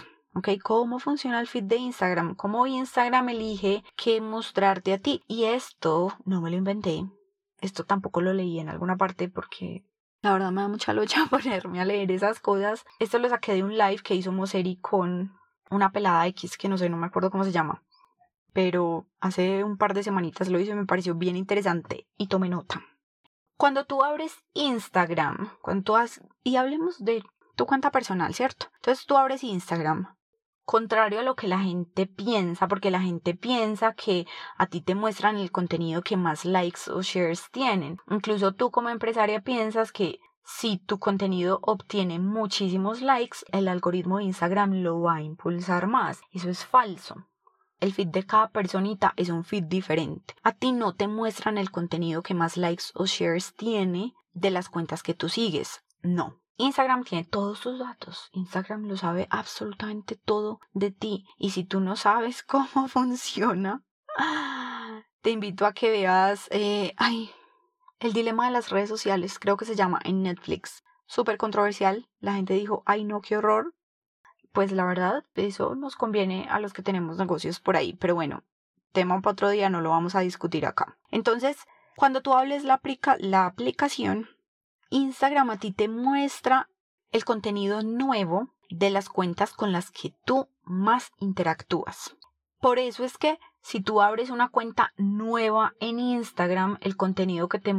¿Cómo 0.64 1.00
funciona 1.00 1.40
el 1.40 1.48
feed 1.48 1.66
de 1.66 1.76
Instagram? 1.76 2.36
¿Cómo 2.36 2.66
Instagram 2.66 3.30
elige 3.30 3.84
qué 3.96 4.20
mostrarte 4.20 4.94
a 4.94 4.98
ti? 4.98 5.24
Y 5.28 5.44
esto 5.44 6.14
no 6.26 6.42
me 6.42 6.50
lo 6.50 6.58
inventé. 6.58 7.06
Esto 7.62 7.84
tampoco 7.84 8.20
lo 8.20 8.34
leí 8.34 8.60
en 8.60 8.70
alguna 8.70 8.98
parte 8.98 9.30
porque 9.30 9.86
la 10.22 10.34
verdad 10.34 10.52
me 10.52 10.62
da 10.62 10.68
mucha 10.68 10.94
lucha 10.94 11.28
ponerme 11.30 11.82
a 11.82 11.86
leer 11.86 12.12
esas 12.12 12.40
cosas. 12.40 12.84
Esto 13.00 13.20
lo 13.20 13.30
saqué 13.30 13.54
de 13.54 13.64
un 13.64 13.78
live 13.78 14.02
que 14.04 14.16
hizo 14.16 14.32
Moseri 14.32 14.78
con 14.78 15.38
una 15.74 15.92
pelada 15.92 16.26
X 16.28 16.58
que 16.58 16.70
no 16.70 16.78
sé, 16.78 16.90
no 16.90 16.98
me 16.98 17.08
acuerdo 17.08 17.32
cómo 17.32 17.44
se 17.44 17.52
llama. 17.52 17.84
Pero 18.54 19.08
hace 19.20 19.64
un 19.64 19.78
par 19.78 19.94
de 19.94 20.04
semanitas 20.04 20.50
lo 20.50 20.60
hizo 20.60 20.72
y 20.72 20.76
me 20.76 20.86
pareció 20.86 21.16
bien 21.16 21.36
interesante 21.36 22.08
y 22.18 22.28
tomé 22.28 22.50
nota. 22.50 22.82
Cuando 23.58 23.86
tú 23.86 24.04
abres 24.04 24.36
Instagram, 24.54 25.50
cuando 25.62 25.96
has, 25.96 26.22
y 26.44 26.58
hablemos 26.58 27.04
de 27.04 27.24
tu 27.56 27.66
cuenta 27.66 27.92
personal, 27.92 28.34
¿cierto? 28.34 28.68
Entonces 28.76 29.06
tú 29.06 29.16
abres 29.18 29.44
Instagram, 29.44 30.16
contrario 30.66 31.20
a 31.20 31.24
lo 31.24 31.36
que 31.36 31.48
la 31.48 31.60
gente 31.60 32.08
piensa, 32.08 32.68
porque 32.68 32.92
la 32.92 33.02
gente 33.02 33.36
piensa 33.36 33.94
que 33.94 34.26
a 34.58 34.68
ti 34.68 34.82
te 34.82 34.96
muestran 34.96 35.38
el 35.38 35.52
contenido 35.52 36.02
que 36.02 36.18
más 36.18 36.46
likes 36.46 36.92
o 36.92 37.02
shares 37.02 37.50
tienen. 37.52 37.98
Incluso 38.10 38.54
tú 38.54 38.72
como 38.72 38.90
empresaria 38.90 39.42
piensas 39.42 39.92
que 39.92 40.20
si 40.46 40.78
tu 40.78 41.00
contenido 41.00 41.60
obtiene 41.62 42.20
muchísimos 42.20 43.02
likes, 43.02 43.40
el 43.52 43.68
algoritmo 43.68 44.18
de 44.18 44.26
Instagram 44.26 44.84
lo 44.84 45.02
va 45.02 45.16
a 45.16 45.22
impulsar 45.22 45.88
más. 45.88 46.22
Eso 46.32 46.50
es 46.50 46.66
falso. 46.66 47.28
El 47.80 47.94
feed 47.94 48.08
de 48.08 48.26
cada 48.26 48.50
personita 48.50 49.14
es 49.16 49.30
un 49.30 49.44
feed 49.44 49.64
diferente. 49.64 50.36
A 50.44 50.54
ti 50.54 50.72
no 50.72 50.96
te 50.96 51.08
muestran 51.08 51.58
el 51.58 51.72
contenido 51.72 52.22
que 52.24 52.34
más 52.34 52.58
likes 52.58 52.86
o 52.94 53.06
shares 53.06 53.56
tiene 53.56 54.14
de 54.34 54.52
las 54.52 54.70
cuentas 54.70 55.04
que 55.04 55.14
tú 55.14 55.30
sigues. 55.30 55.84
No, 56.02 56.42
Instagram 56.58 57.04
tiene 57.04 57.26
todos 57.26 57.62
tus 57.62 57.80
datos. 57.80 58.30
Instagram 58.34 58.86
lo 58.86 58.98
sabe 58.98 59.28
absolutamente 59.30 60.16
todo 60.16 60.60
de 60.74 60.92
ti. 60.92 61.26
Y 61.38 61.52
si 61.52 61.64
tú 61.64 61.80
no 61.80 61.96
sabes 61.96 62.44
cómo 62.48 62.88
funciona, 62.88 63.84
te 65.22 65.32
invito 65.32 65.66
a 65.66 65.74
que 65.74 65.90
veas, 65.90 66.48
eh, 66.52 66.94
ay, 66.98 67.32
el 68.04 68.14
dilema 68.14 68.46
de 68.46 68.52
las 68.52 68.70
redes 68.70 68.90
sociales, 68.90 69.40
creo 69.40 69.56
que 69.58 69.66
se 69.66 69.76
llama 69.76 70.00
en 70.04 70.24
Netflix. 70.24 70.84
Súper 71.06 71.38
controversial. 71.38 72.10
La 72.20 72.34
gente 72.34 72.54
dijo, 72.54 72.84
ay 72.86 73.04
no, 73.06 73.22
qué 73.22 73.38
horror. 73.38 73.74
Pues 74.52 74.72
la 74.72 74.86
verdad, 74.86 75.24
eso 75.36 75.76
nos 75.76 75.96
conviene 75.96 76.48
a 76.50 76.60
los 76.60 76.74
que 76.74 76.84
tenemos 76.84 77.18
negocios 77.18 77.60
por 77.60 77.78
ahí. 77.78 77.94
Pero 77.94 78.16
bueno, 78.16 78.44
tema 78.92 79.22
para 79.22 79.32
otro 79.32 79.50
día, 79.50 79.70
no 79.70 79.82
lo 79.82 79.90
vamos 79.90 80.16
a 80.16 80.20
discutir 80.20 80.66
acá. 80.66 80.98
Entonces, 81.12 81.58
cuando 81.96 82.22
tú 82.22 82.34
hables 82.34 82.64
la, 82.64 82.82
la 83.20 83.46
aplicación, 83.46 84.28
Instagram 84.90 85.50
a 85.50 85.58
ti 85.58 85.72
te 85.72 85.88
muestra 85.88 86.70
el 87.12 87.26
contenido 87.26 87.84
nuevo 87.84 88.50
de 88.70 88.90
las 88.90 89.08
cuentas 89.08 89.54
con 89.54 89.72
las 89.72 89.92
que 89.92 90.14
tú 90.26 90.50
más 90.64 91.12
interactúas. 91.20 92.16
Por 92.60 92.80
eso 92.80 93.04
es 93.04 93.18
que 93.18 93.40
si 93.64 93.82
tú 93.82 94.02
abres 94.02 94.30
una 94.30 94.50
cuenta 94.50 94.92
nueva 94.98 95.74
en 95.80 95.98
Instagram, 95.98 96.78
el 96.82 96.98
contenido 96.98 97.48
que 97.48 97.60
te, 97.60 97.74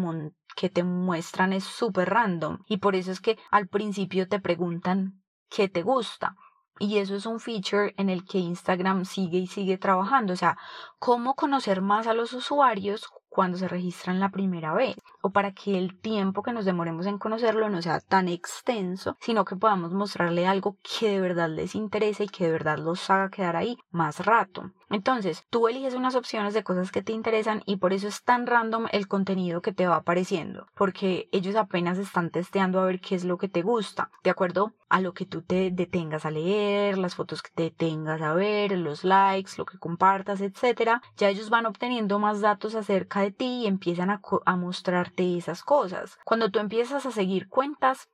que 0.56 0.70
te 0.70 0.82
muestran 0.82 1.52
es 1.52 1.64
súper 1.64 2.08
random 2.08 2.60
y 2.66 2.78
por 2.78 2.96
eso 2.96 3.12
es 3.12 3.20
que 3.20 3.38
al 3.50 3.68
principio 3.68 4.26
te 4.26 4.40
preguntan 4.40 5.22
qué 5.50 5.68
te 5.68 5.82
gusta. 5.82 6.36
Y 6.80 6.98
eso 6.98 7.14
es 7.14 7.26
un 7.26 7.38
feature 7.38 7.94
en 7.98 8.10
el 8.10 8.24
que 8.24 8.38
Instagram 8.38 9.04
sigue 9.04 9.38
y 9.38 9.46
sigue 9.46 9.78
trabajando. 9.78 10.32
O 10.32 10.36
sea, 10.36 10.56
cómo 10.98 11.34
conocer 11.36 11.82
más 11.82 12.08
a 12.08 12.14
los 12.14 12.32
usuarios 12.32 13.06
cuando 13.34 13.58
se 13.58 13.66
registran 13.66 14.20
la 14.20 14.28
primera 14.28 14.72
vez 14.72 14.96
o 15.20 15.30
para 15.30 15.50
que 15.52 15.76
el 15.76 15.98
tiempo 15.98 16.44
que 16.44 16.52
nos 16.52 16.64
demoremos 16.64 17.06
en 17.06 17.18
conocerlo 17.18 17.68
no 17.68 17.82
sea 17.82 17.98
tan 17.98 18.28
extenso, 18.28 19.16
sino 19.20 19.44
que 19.44 19.56
podamos 19.56 19.92
mostrarle 19.92 20.46
algo 20.46 20.76
que 20.82 21.08
de 21.08 21.20
verdad 21.20 21.48
les 21.48 21.74
interese 21.74 22.24
y 22.24 22.28
que 22.28 22.44
de 22.44 22.52
verdad 22.52 22.78
los 22.78 23.10
haga 23.10 23.30
quedar 23.30 23.56
ahí 23.56 23.76
más 23.90 24.24
rato. 24.24 24.70
Entonces, 24.88 25.44
tú 25.50 25.66
eliges 25.66 25.94
unas 25.94 26.14
opciones 26.14 26.54
de 26.54 26.62
cosas 26.62 26.92
que 26.92 27.02
te 27.02 27.12
interesan 27.12 27.62
y 27.66 27.78
por 27.78 27.92
eso 27.92 28.06
es 28.06 28.22
tan 28.22 28.46
random 28.46 28.86
el 28.92 29.08
contenido 29.08 29.60
que 29.62 29.72
te 29.72 29.88
va 29.88 29.96
apareciendo, 29.96 30.68
porque 30.76 31.28
ellos 31.32 31.56
apenas 31.56 31.98
están 31.98 32.30
testeando 32.30 32.80
a 32.80 32.84
ver 32.84 33.00
qué 33.00 33.16
es 33.16 33.24
lo 33.24 33.36
que 33.36 33.48
te 33.48 33.62
gusta, 33.62 34.10
de 34.22 34.30
acuerdo 34.30 34.72
a 34.88 35.00
lo 35.00 35.12
que 35.12 35.26
tú 35.26 35.42
te 35.42 35.72
detengas 35.72 36.24
a 36.24 36.30
leer, 36.30 36.98
las 36.98 37.16
fotos 37.16 37.42
que 37.42 37.50
te 37.52 37.64
detengas 37.64 38.22
a 38.22 38.34
ver, 38.34 38.78
los 38.78 39.02
likes, 39.02 39.52
lo 39.58 39.64
que 39.64 39.78
compartas, 39.78 40.40
etcétera, 40.40 41.02
ya 41.16 41.28
ellos 41.28 41.50
van 41.50 41.66
obteniendo 41.66 42.20
más 42.20 42.40
datos 42.40 42.76
acerca 42.76 43.23
de 43.24 43.32
ti 43.32 43.62
y 43.62 43.66
empiezan 43.66 44.10
a, 44.10 44.20
a 44.46 44.56
mostrarte 44.56 45.36
esas 45.36 45.62
cosas. 45.62 46.18
Cuando 46.24 46.50
tú 46.50 46.58
empiezas 46.58 47.06
a 47.06 47.10
seguir 47.10 47.48
cuentas, 47.48 48.08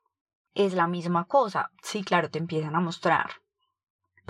es 0.55 0.75
la 0.75 0.87
misma 0.87 1.27
cosa. 1.27 1.71
Sí, 1.83 2.03
claro, 2.03 2.31
te 2.31 2.39
empiezan 2.39 2.75
a 2.75 2.81
mostrar 2.81 3.31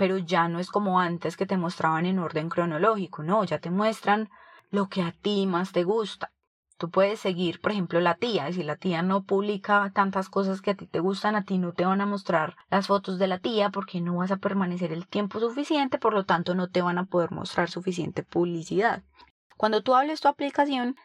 pero 0.01 0.17
ya 0.17 0.47
no 0.47 0.57
es 0.57 0.71
como 0.71 0.99
antes 0.99 1.37
que 1.37 1.45
te 1.45 1.57
mostraban 1.57 2.07
en 2.07 2.17
orden 2.17 2.49
cronológico, 2.49 3.21
no, 3.21 3.43
ya 3.43 3.59
te 3.59 3.69
muestran 3.69 4.31
lo 4.71 4.89
que 4.89 5.03
a 5.03 5.11
ti 5.11 5.45
más 5.45 5.73
te 5.73 5.83
gusta. 5.83 6.31
Tú 6.79 6.89
puedes 6.89 7.19
seguir, 7.19 7.61
por 7.61 7.71
ejemplo, 7.71 7.99
la 7.99 8.15
tía, 8.15 8.51
si 8.51 8.63
la 8.63 8.77
tía 8.77 9.03
no 9.03 9.21
publica 9.21 9.91
tantas 9.93 10.27
cosas 10.27 10.59
que 10.59 10.71
a 10.71 10.75
ti 10.75 10.87
te 10.87 10.99
gustan, 10.99 11.35
a 11.35 11.45
ti 11.45 11.59
no 11.59 11.73
te 11.73 11.85
van 11.85 12.01
a 12.01 12.07
mostrar 12.07 12.55
las 12.71 12.87
fotos 12.87 13.19
de 13.19 13.27
la 13.27 13.37
tía 13.37 13.69
porque 13.69 14.01
no 14.01 14.15
vas 14.15 14.31
a 14.31 14.37
permanecer 14.37 14.91
el 14.91 15.05
tiempo 15.05 15.39
suficiente, 15.39 15.99
por 15.99 16.15
lo 16.15 16.25
tanto 16.25 16.55
no 16.55 16.67
te 16.67 16.81
van 16.81 16.97
a 16.97 17.05
poder 17.05 17.29
mostrar 17.29 17.69
suficiente 17.69 18.23
publicidad. 18.23 19.03
Cuando 19.61 19.83
tú 19.83 19.93
hables 19.93 20.21
tu 20.21 20.27
aplicación, 20.27 20.95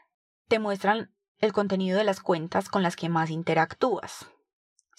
te 0.49 0.59
muestran 0.59 1.13
el 1.41 1.53
contenido 1.53 1.99
de 1.99 2.05
las 2.05 2.21
cuentas 2.21 2.71
con 2.71 2.83
las 2.83 2.97
que 2.97 3.11
más 3.11 3.29
interactúas. 3.29 4.31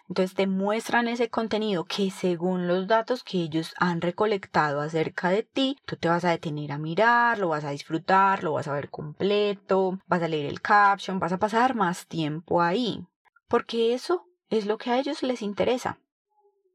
Entonces 0.08 0.36
te 0.36 0.46
muestran 0.46 1.08
ese 1.08 1.32
contenido 1.32 1.86
que 1.86 2.12
según 2.12 2.68
los 2.68 2.86
datos 2.86 3.24
que 3.24 3.40
ellos 3.40 3.74
han 3.80 4.00
recolectado 4.02 4.80
acerca 4.80 5.30
de 5.30 5.42
ti, 5.42 5.76
tú 5.88 5.96
te 5.96 6.08
vas 6.08 6.24
a 6.24 6.30
detener 6.30 6.72
a 6.72 6.78
mirar, 6.78 7.40
lo 7.40 7.48
vas 7.48 7.64
a 7.64 7.72
disfrutar, 7.72 8.44
lo 8.44 8.54
vas 8.54 8.68
a 8.68 8.74
ver 8.74 8.92
completo, 8.92 9.98
vas 10.06 10.22
a 10.22 10.28
leer 10.28 10.46
el 10.46 10.62
caption, 10.62 11.18
vas 11.18 11.34
a 11.34 11.40
pasar 11.40 11.74
más 11.74 12.06
tiempo 12.06 12.62
ahí. 12.62 13.08
Porque 13.48 13.96
eso 13.96 14.28
es 14.52 14.68
lo 14.68 14.78
que 14.78 14.92
a 14.92 15.00
ellos 15.00 15.24
les 15.24 15.42
interesa. 15.42 15.98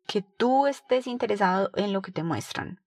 Que 0.09 0.23
tú 0.23 0.66
estés 0.66 1.07
interesado 1.07 1.71
en 1.77 1.92
lo 1.92 2.03
que 2.03 2.11
te 2.11 2.25
muestran. 2.25 2.81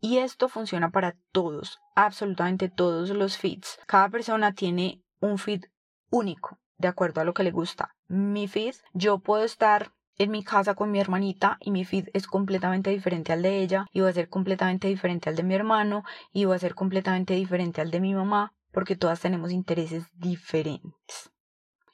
Y 0.00 0.18
esto 0.18 0.48
funciona 0.48 0.90
para 0.90 1.16
todos, 1.32 1.78
absolutamente 1.94 2.68
todos 2.68 3.10
los 3.10 3.36
feeds. 3.36 3.78
Cada 3.86 4.08
persona 4.08 4.54
tiene 4.54 5.02
un 5.20 5.38
feed 5.38 5.64
único, 6.10 6.58
de 6.78 6.88
acuerdo 6.88 7.20
a 7.20 7.24
lo 7.24 7.34
que 7.34 7.44
le 7.44 7.50
gusta 7.50 7.94
mi 8.10 8.48
feed, 8.48 8.74
yo 8.92 9.20
puedo 9.20 9.44
estar 9.44 9.92
en 10.18 10.32
mi 10.32 10.42
casa 10.42 10.74
con 10.74 10.90
mi 10.90 10.98
hermanita 10.98 11.58
y 11.60 11.70
mi 11.70 11.84
feed 11.84 12.08
es 12.12 12.26
completamente 12.26 12.90
diferente 12.90 13.32
al 13.32 13.40
de 13.40 13.62
ella 13.62 13.86
y 13.92 14.00
va 14.00 14.08
a 14.08 14.12
ser 14.12 14.28
completamente 14.28 14.88
diferente 14.88 15.30
al 15.30 15.36
de 15.36 15.44
mi 15.44 15.54
hermano 15.54 16.02
y 16.32 16.44
va 16.44 16.56
a 16.56 16.58
ser 16.58 16.74
completamente 16.74 17.34
diferente 17.34 17.80
al 17.80 17.92
de 17.92 18.00
mi 18.00 18.12
mamá 18.12 18.52
porque 18.72 18.96
todas 18.96 19.20
tenemos 19.20 19.52
intereses 19.52 20.06
diferentes. 20.12 21.30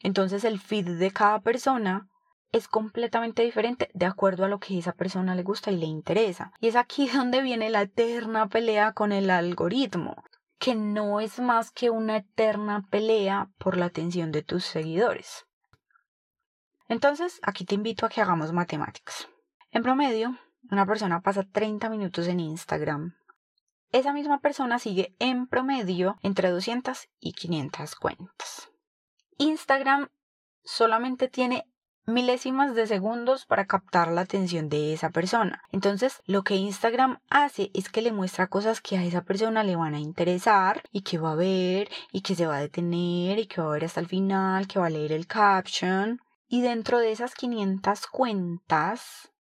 Entonces 0.00 0.44
el 0.44 0.58
feed 0.58 0.98
de 0.98 1.10
cada 1.10 1.40
persona 1.40 2.08
es 2.52 2.68
completamente 2.68 3.42
diferente 3.42 3.90
de 3.94 4.06
acuerdo 4.06 4.44
a 4.44 4.48
lo 4.48 4.60
que 4.60 4.78
esa 4.78 4.92
persona 4.92 5.34
le 5.34 5.42
gusta 5.42 5.70
y 5.70 5.76
le 5.76 5.86
interesa. 5.86 6.52
Y 6.60 6.68
es 6.68 6.76
aquí 6.76 7.08
donde 7.14 7.42
viene 7.42 7.70
la 7.70 7.82
eterna 7.82 8.48
pelea 8.48 8.92
con 8.92 9.12
el 9.12 9.30
algoritmo 9.30 10.22
que 10.58 10.74
no 10.74 11.20
es 11.20 11.38
más 11.38 11.70
que 11.70 11.90
una 11.90 12.16
eterna 12.18 12.86
pelea 12.90 13.50
por 13.58 13.76
la 13.76 13.86
atención 13.86 14.32
de 14.32 14.42
tus 14.42 14.64
seguidores. 14.64 15.46
Entonces, 16.88 17.40
aquí 17.42 17.64
te 17.64 17.74
invito 17.74 18.06
a 18.06 18.08
que 18.08 18.20
hagamos 18.20 18.52
matemáticas. 18.52 19.28
En 19.70 19.82
promedio, 19.82 20.38
una 20.70 20.86
persona 20.86 21.20
pasa 21.20 21.44
30 21.44 21.90
minutos 21.90 22.26
en 22.28 22.40
Instagram. 22.40 23.16
Esa 23.92 24.12
misma 24.12 24.40
persona 24.40 24.78
sigue 24.78 25.14
en 25.18 25.46
promedio 25.46 26.16
entre 26.22 26.50
200 26.50 27.08
y 27.20 27.32
500 27.32 27.94
cuentas. 27.96 28.70
Instagram 29.38 30.08
solamente 30.64 31.28
tiene 31.28 31.68
milésimas 32.06 32.74
de 32.74 32.86
segundos 32.86 33.46
para 33.46 33.66
captar 33.66 34.08
la 34.08 34.22
atención 34.22 34.68
de 34.68 34.92
esa 34.92 35.10
persona. 35.10 35.62
Entonces, 35.72 36.22
lo 36.24 36.44
que 36.44 36.54
Instagram 36.54 37.18
hace 37.28 37.70
es 37.74 37.88
que 37.88 38.02
le 38.02 38.12
muestra 38.12 38.46
cosas 38.46 38.80
que 38.80 38.96
a 38.96 39.04
esa 39.04 39.22
persona 39.22 39.64
le 39.64 39.76
van 39.76 39.94
a 39.94 40.00
interesar 40.00 40.82
y 40.92 41.02
que 41.02 41.18
va 41.18 41.32
a 41.32 41.36
ver 41.36 41.90
y 42.12 42.22
que 42.22 42.34
se 42.34 42.46
va 42.46 42.56
a 42.56 42.60
detener 42.60 43.38
y 43.38 43.46
que 43.46 43.60
va 43.60 43.68
a 43.68 43.72
ver 43.72 43.84
hasta 43.84 44.00
el 44.00 44.06
final, 44.06 44.68
que 44.68 44.78
va 44.78 44.86
a 44.86 44.90
leer 44.90 45.12
el 45.12 45.26
caption. 45.26 46.20
Y 46.48 46.62
dentro 46.62 47.00
de 47.00 47.10
esas 47.10 47.34
500 47.34 48.06
cuentas 48.06 49.32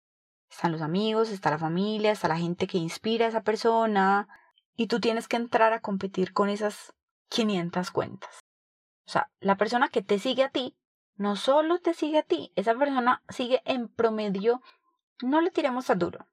están 0.49 0.71
los 0.71 0.81
amigos, 0.81 1.29
está 1.29 1.51
la 1.51 1.59
familia, 1.59 2.11
está 2.11 2.27
la 2.27 2.37
gente 2.37 2.65
que 2.65 2.77
inspira 2.77 3.25
a 3.25 3.29
esa 3.29 3.43
persona. 3.43 4.27
Y 4.75 4.87
tú 4.87 4.99
tienes 4.99 5.27
que 5.27 5.35
entrar 5.35 5.71
a 5.71 5.81
competir 5.81 6.33
con 6.33 6.49
esas 6.49 6.93
500 7.29 7.91
cuentas. 7.91 8.39
O 9.07 9.11
sea, 9.11 9.29
la 9.39 9.55
persona 9.55 9.89
que 9.89 10.01
te 10.01 10.17
sigue 10.17 10.43
a 10.43 10.49
ti, 10.49 10.75
no 11.15 11.35
solo 11.35 11.79
te 11.79 11.93
sigue 11.93 12.19
a 12.19 12.23
ti, 12.23 12.51
esa 12.55 12.75
persona 12.75 13.23
sigue 13.29 13.61
en 13.65 13.87
promedio, 13.87 14.61
no 15.21 15.41
le 15.41 15.51
tiremos 15.51 15.89
a 15.89 15.95
duro. 15.95 16.27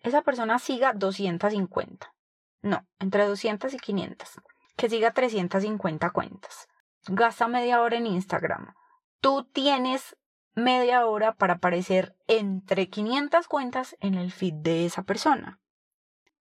Esa 0.00 0.22
persona 0.22 0.58
siga 0.58 0.92
250. 0.92 2.14
No, 2.62 2.86
entre 2.98 3.26
200 3.26 3.74
y 3.74 3.78
500. 3.78 4.40
Que 4.76 4.88
siga 4.88 5.12
350 5.12 6.10
cuentas. 6.10 6.68
Gasta 7.06 7.48
media 7.48 7.80
hora 7.80 7.96
en 7.96 8.06
Instagram 8.06 8.74
tú 9.22 9.44
tienes 9.44 10.16
media 10.54 11.06
hora 11.06 11.32
para 11.32 11.54
aparecer 11.54 12.14
entre 12.26 12.90
500 12.90 13.46
cuentas 13.46 13.96
en 14.00 14.14
el 14.14 14.32
feed 14.32 14.54
de 14.54 14.84
esa 14.84 15.04
persona. 15.04 15.60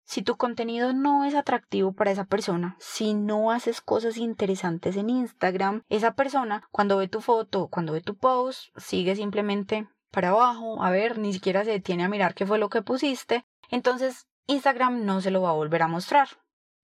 Si 0.07 0.23
tu 0.23 0.37
contenido 0.37 0.93
no 0.93 1.25
es 1.25 1.35
atractivo 1.35 1.93
para 1.93 2.13
esa 2.13 2.27
persona, 2.27 2.77
si 2.79 3.13
no 3.13 3.51
haces 3.51 3.81
cosas 3.81 4.17
interesantes 4.17 4.97
en 4.97 5.11
Instagram, 5.11 5.83
esa 5.89 6.15
persona 6.15 6.63
cuando 6.71 6.97
ve 6.97 7.09
tu 7.09 7.21
foto, 7.21 7.67
cuando 7.67 7.93
ve 7.93 8.01
tu 8.03 8.17
post, 8.17 8.69
sigue 8.77 9.17
simplemente 9.17 9.89
para 10.13 10.29
abajo, 10.29 10.81
a 10.81 10.91
ver, 10.91 11.19
ni 11.19 11.33
siquiera 11.33 11.65
se 11.65 11.73
detiene 11.73 12.05
a 12.05 12.09
mirar 12.09 12.35
qué 12.35 12.47
fue 12.47 12.59
lo 12.59 12.69
que 12.69 12.83
pusiste, 12.83 13.47
entonces 13.69 14.29
Instagram 14.47 15.05
no 15.05 15.21
se 15.21 15.33
lo 15.33 15.43
va 15.43 15.51
a 15.51 15.55
volver 15.55 15.83
a 15.83 15.89
mostrar. 15.89 16.29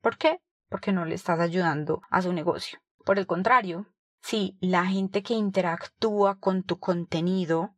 ¿Por 0.00 0.18
qué? 0.18 0.40
Porque 0.68 0.90
no 0.90 1.04
le 1.04 1.14
estás 1.14 1.38
ayudando 1.38 2.02
a 2.11 2.22
su 2.22 2.32
negocio. 2.32 2.80
Por 3.04 3.20
el 3.20 3.28
contrario, 3.28 3.87
si 4.20 4.58
la 4.61 4.85
gente 4.87 5.22
que 5.22 5.35
interactúa 5.35 6.40
con 6.40 6.64
tu 6.64 6.80
contenido 6.80 7.76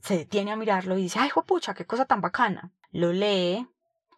se 0.00 0.16
detiene 0.16 0.52
a 0.52 0.56
mirarlo 0.56 0.96
y 0.96 1.02
dice, 1.02 1.18
ay, 1.18 1.28
pucha, 1.46 1.74
qué 1.74 1.84
cosa 1.84 2.06
tan 2.06 2.22
bacana. 2.22 2.72
Lo 2.92 3.12
lee, 3.12 3.68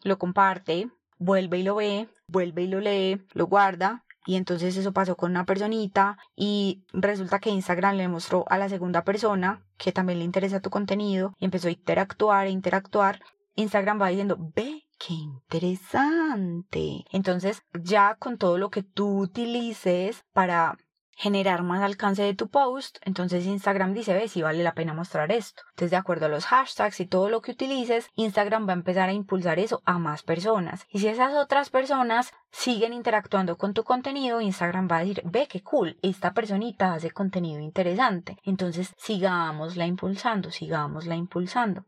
lo 0.02 0.18
comparte, 0.18 0.90
vuelve 1.18 1.58
y 1.58 1.62
lo 1.62 1.76
ve, 1.76 2.08
vuelve 2.26 2.62
y 2.62 2.66
lo 2.68 2.80
lee, 2.80 3.26
lo 3.32 3.46
guarda. 3.46 4.04
Y 4.26 4.36
entonces 4.36 4.76
eso 4.76 4.92
pasó 4.92 5.16
con 5.16 5.30
una 5.30 5.46
personita 5.46 6.18
y 6.36 6.84
resulta 6.92 7.38
que 7.38 7.50
Instagram 7.50 7.96
le 7.96 8.08
mostró 8.08 8.44
a 8.50 8.58
la 8.58 8.68
segunda 8.68 9.02
persona 9.02 9.64
que 9.78 9.90
también 9.90 10.18
le 10.18 10.26
interesa 10.26 10.60
tu 10.60 10.68
contenido 10.68 11.34
y 11.38 11.46
empezó 11.46 11.68
a 11.68 11.70
interactuar 11.70 12.46
e 12.46 12.50
interactuar. 12.50 13.20
Instagram 13.54 14.00
va 14.00 14.08
diciendo, 14.08 14.36
ve, 14.54 14.84
qué 14.98 15.14
interesante. 15.14 17.04
Entonces 17.10 17.62
ya 17.72 18.16
con 18.16 18.36
todo 18.36 18.58
lo 18.58 18.70
que 18.70 18.82
tú 18.82 19.18
utilices 19.18 20.24
para 20.34 20.76
generar 21.18 21.64
más 21.64 21.82
alcance 21.82 22.22
de 22.22 22.32
tu 22.32 22.48
post, 22.48 22.98
entonces 23.02 23.44
Instagram 23.44 23.92
dice, 23.92 24.14
ve 24.14 24.28
si 24.28 24.40
vale 24.40 24.62
la 24.62 24.74
pena 24.74 24.94
mostrar 24.94 25.32
esto. 25.32 25.64
Entonces, 25.70 25.90
de 25.90 25.96
acuerdo 25.96 26.26
a 26.26 26.28
los 26.28 26.46
hashtags 26.46 27.00
y 27.00 27.06
todo 27.06 27.28
lo 27.28 27.42
que 27.42 27.50
utilices, 27.50 28.08
Instagram 28.14 28.68
va 28.68 28.70
a 28.70 28.76
empezar 28.76 29.08
a 29.08 29.12
impulsar 29.12 29.58
eso 29.58 29.82
a 29.84 29.98
más 29.98 30.22
personas. 30.22 30.86
Y 30.90 31.00
si 31.00 31.08
esas 31.08 31.34
otras 31.34 31.70
personas 31.70 32.32
siguen 32.52 32.92
interactuando 32.92 33.58
con 33.58 33.74
tu 33.74 33.82
contenido, 33.82 34.40
Instagram 34.40 34.86
va 34.88 34.98
a 34.98 35.00
decir, 35.00 35.20
ve 35.24 35.48
qué 35.48 35.60
cool, 35.60 35.98
esta 36.02 36.34
personita 36.34 36.94
hace 36.94 37.10
contenido 37.10 37.60
interesante. 37.60 38.36
Entonces, 38.44 38.94
sigámosla 38.96 39.86
impulsando, 39.86 40.52
sigámosla 40.52 41.16
impulsando. 41.16 41.84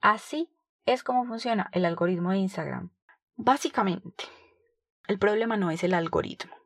Así 0.00 0.50
es 0.84 1.04
como 1.04 1.24
funciona 1.26 1.70
el 1.70 1.84
algoritmo 1.84 2.32
de 2.32 2.38
Instagram. 2.38 2.90
Básicamente, 3.36 4.24
el 5.06 5.20
problema 5.20 5.56
no 5.56 5.70
es 5.70 5.84
el 5.84 5.94
algoritmo. 5.94 6.63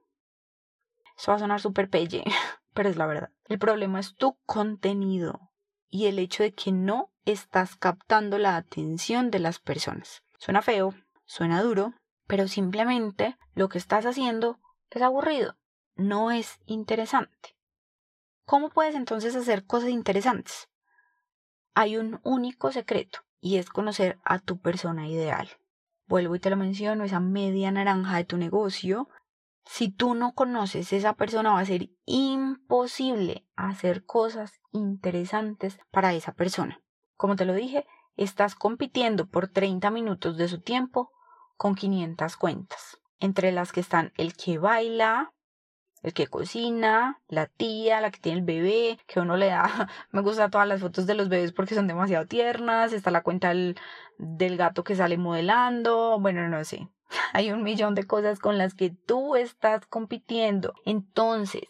Eso 1.18 1.32
va 1.32 1.36
a 1.36 1.40
sonar 1.40 1.60
súper 1.60 1.90
pelle, 1.90 2.24
pero 2.74 2.88
es 2.88 2.96
la 2.96 3.06
verdad. 3.06 3.30
El 3.46 3.58
problema 3.58 3.98
es 3.98 4.14
tu 4.14 4.38
contenido 4.46 5.50
y 5.90 6.06
el 6.06 6.18
hecho 6.18 6.42
de 6.42 6.54
que 6.54 6.70
no 6.70 7.10
estás 7.24 7.76
captando 7.76 8.38
la 8.38 8.56
atención 8.56 9.30
de 9.30 9.40
las 9.40 9.58
personas. 9.58 10.22
Suena 10.38 10.62
feo, 10.62 10.94
suena 11.26 11.62
duro, 11.62 11.94
pero 12.26 12.46
simplemente 12.46 13.36
lo 13.54 13.68
que 13.68 13.78
estás 13.78 14.06
haciendo 14.06 14.60
es 14.90 15.02
aburrido, 15.02 15.56
no 15.96 16.30
es 16.30 16.60
interesante. 16.66 17.56
¿Cómo 18.44 18.70
puedes 18.70 18.94
entonces 18.94 19.34
hacer 19.34 19.66
cosas 19.66 19.90
interesantes? 19.90 20.68
Hay 21.74 21.96
un 21.96 22.20
único 22.22 22.72
secreto 22.72 23.20
y 23.40 23.56
es 23.56 23.68
conocer 23.68 24.18
a 24.24 24.38
tu 24.38 24.58
persona 24.60 25.08
ideal. 25.08 25.50
Vuelvo 26.06 26.34
y 26.34 26.40
te 26.40 26.48
lo 26.48 26.56
menciono, 26.56 27.04
esa 27.04 27.20
media 27.20 27.70
naranja 27.70 28.16
de 28.16 28.24
tu 28.24 28.38
negocio. 28.38 29.08
Si 29.70 29.90
tú 29.90 30.14
no 30.14 30.32
conoces 30.32 30.94
esa 30.94 31.12
persona 31.12 31.52
va 31.52 31.60
a 31.60 31.66
ser 31.66 31.90
imposible 32.06 33.46
hacer 33.54 34.06
cosas 34.06 34.62
interesantes 34.72 35.78
para 35.90 36.14
esa 36.14 36.32
persona. 36.32 36.80
Como 37.18 37.36
te 37.36 37.44
lo 37.44 37.52
dije, 37.52 37.86
estás 38.16 38.54
compitiendo 38.54 39.26
por 39.26 39.48
30 39.48 39.90
minutos 39.90 40.38
de 40.38 40.48
su 40.48 40.62
tiempo 40.62 41.12
con 41.58 41.74
500 41.74 42.38
cuentas, 42.38 42.98
entre 43.20 43.52
las 43.52 43.70
que 43.70 43.80
están 43.80 44.14
el 44.16 44.34
que 44.34 44.56
baila, 44.56 45.34
el 46.02 46.14
que 46.14 46.28
cocina, 46.28 47.20
la 47.28 47.46
tía, 47.46 48.00
la 48.00 48.10
que 48.10 48.20
tiene 48.20 48.38
el 48.38 48.46
bebé, 48.46 48.98
que 49.06 49.20
uno 49.20 49.36
le 49.36 49.48
da, 49.48 49.86
me 50.12 50.22
gusta 50.22 50.48
todas 50.48 50.66
las 50.66 50.80
fotos 50.80 51.06
de 51.06 51.14
los 51.14 51.28
bebés 51.28 51.52
porque 51.52 51.74
son 51.74 51.86
demasiado 51.86 52.26
tiernas, 52.26 52.94
está 52.94 53.10
la 53.10 53.22
cuenta 53.22 53.50
del, 53.50 53.76
del 54.16 54.56
gato 54.56 54.82
que 54.82 54.96
sale 54.96 55.18
modelando, 55.18 56.18
bueno, 56.18 56.48
no 56.48 56.64
sé, 56.64 56.88
hay 57.32 57.50
un 57.50 57.62
millón 57.62 57.94
de 57.94 58.06
cosas 58.06 58.38
con 58.38 58.58
las 58.58 58.74
que 58.74 58.90
tú 58.90 59.36
estás 59.36 59.86
compitiendo. 59.86 60.74
Entonces, 60.84 61.68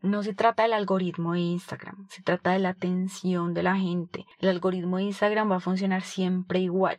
no 0.00 0.22
se 0.22 0.34
trata 0.34 0.64
del 0.64 0.74
algoritmo 0.74 1.32
de 1.32 1.40
Instagram, 1.40 2.06
se 2.10 2.22
trata 2.22 2.52
de 2.52 2.58
la 2.58 2.70
atención 2.70 3.54
de 3.54 3.62
la 3.62 3.76
gente. 3.76 4.26
El 4.38 4.50
algoritmo 4.50 4.98
de 4.98 5.04
Instagram 5.04 5.50
va 5.50 5.56
a 5.56 5.60
funcionar 5.60 6.02
siempre 6.02 6.58
igual. 6.58 6.98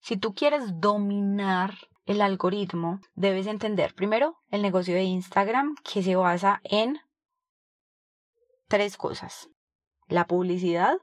Si 0.00 0.16
tú 0.16 0.34
quieres 0.34 0.80
dominar 0.80 1.74
el 2.06 2.20
algoritmo, 2.20 3.00
debes 3.14 3.46
entender 3.46 3.94
primero 3.94 4.36
el 4.50 4.62
negocio 4.62 4.94
de 4.94 5.04
Instagram 5.04 5.74
que 5.82 6.02
se 6.02 6.16
basa 6.16 6.60
en 6.64 6.98
tres 8.68 8.96
cosas. 8.96 9.48
La 10.08 10.26
publicidad, 10.26 10.98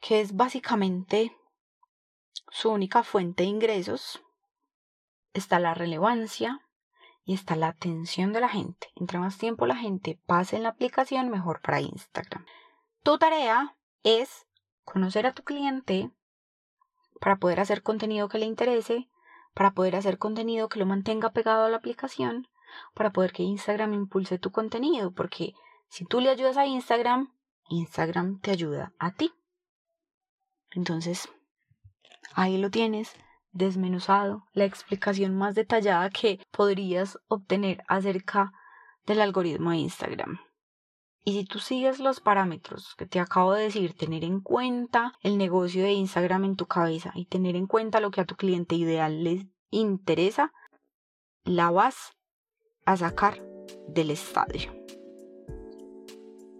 que 0.00 0.20
es 0.20 0.34
básicamente 0.34 1.36
su 2.48 2.70
única 2.70 3.02
fuente 3.02 3.42
de 3.42 3.48
ingresos. 3.48 4.22
Está 5.32 5.58
la 5.58 5.74
relevancia 5.74 6.60
y 7.24 7.34
está 7.34 7.56
la 7.56 7.68
atención 7.68 8.32
de 8.32 8.40
la 8.40 8.48
gente. 8.48 8.88
Entre 8.94 9.18
más 9.18 9.38
tiempo 9.38 9.66
la 9.66 9.76
gente 9.76 10.20
pase 10.26 10.56
en 10.56 10.62
la 10.62 10.70
aplicación, 10.70 11.28
mejor 11.28 11.60
para 11.60 11.80
Instagram. 11.80 12.46
Tu 13.02 13.18
tarea 13.18 13.76
es 14.02 14.46
conocer 14.84 15.26
a 15.26 15.34
tu 15.34 15.42
cliente 15.42 16.10
para 17.20 17.36
poder 17.36 17.60
hacer 17.60 17.82
contenido 17.82 18.28
que 18.28 18.38
le 18.38 18.46
interese 18.46 19.08
para 19.56 19.70
poder 19.72 19.96
hacer 19.96 20.18
contenido 20.18 20.68
que 20.68 20.78
lo 20.78 20.84
mantenga 20.84 21.32
pegado 21.32 21.64
a 21.64 21.70
la 21.70 21.78
aplicación, 21.78 22.46
para 22.92 23.10
poder 23.10 23.32
que 23.32 23.42
Instagram 23.42 23.94
impulse 23.94 24.38
tu 24.38 24.52
contenido, 24.52 25.12
porque 25.12 25.54
si 25.88 26.04
tú 26.04 26.20
le 26.20 26.28
ayudas 26.28 26.58
a 26.58 26.66
Instagram, 26.66 27.32
Instagram 27.70 28.38
te 28.40 28.50
ayuda 28.50 28.92
a 28.98 29.14
ti. 29.14 29.32
Entonces, 30.72 31.30
ahí 32.34 32.58
lo 32.58 32.70
tienes, 32.70 33.12
desmenuzado, 33.52 34.44
la 34.52 34.64
explicación 34.64 35.34
más 35.34 35.54
detallada 35.54 36.10
que 36.10 36.40
podrías 36.50 37.18
obtener 37.28 37.82
acerca 37.88 38.52
del 39.06 39.20
algoritmo 39.20 39.70
de 39.70 39.78
Instagram. 39.78 40.40
Y 41.24 41.32
si 41.32 41.44
tú 41.44 41.58
sigues 41.58 41.98
los 41.98 42.20
parámetros 42.20 42.94
que 42.96 43.06
te 43.06 43.18
acabo 43.18 43.52
de 43.52 43.64
decir, 43.64 43.94
tener 43.94 44.22
en 44.22 44.40
cuenta 44.40 45.12
el 45.22 45.38
negocio 45.38 45.82
de 45.82 45.92
Instagram 45.92 46.44
en 46.44 46.56
tu 46.56 46.66
cabeza 46.66 47.10
y 47.16 47.26
tener 47.26 47.56
en 47.56 47.66
cuenta 47.66 47.98
lo 47.98 48.12
que 48.12 48.20
a 48.20 48.26
tu 48.26 48.36
cliente 48.36 48.76
ideal 48.76 49.24
les 49.24 49.44
interesa, 49.70 50.52
la 51.44 51.70
vas 51.72 52.12
a 52.84 52.96
sacar 52.96 53.42
del 53.88 54.12
estadio. 54.12 54.72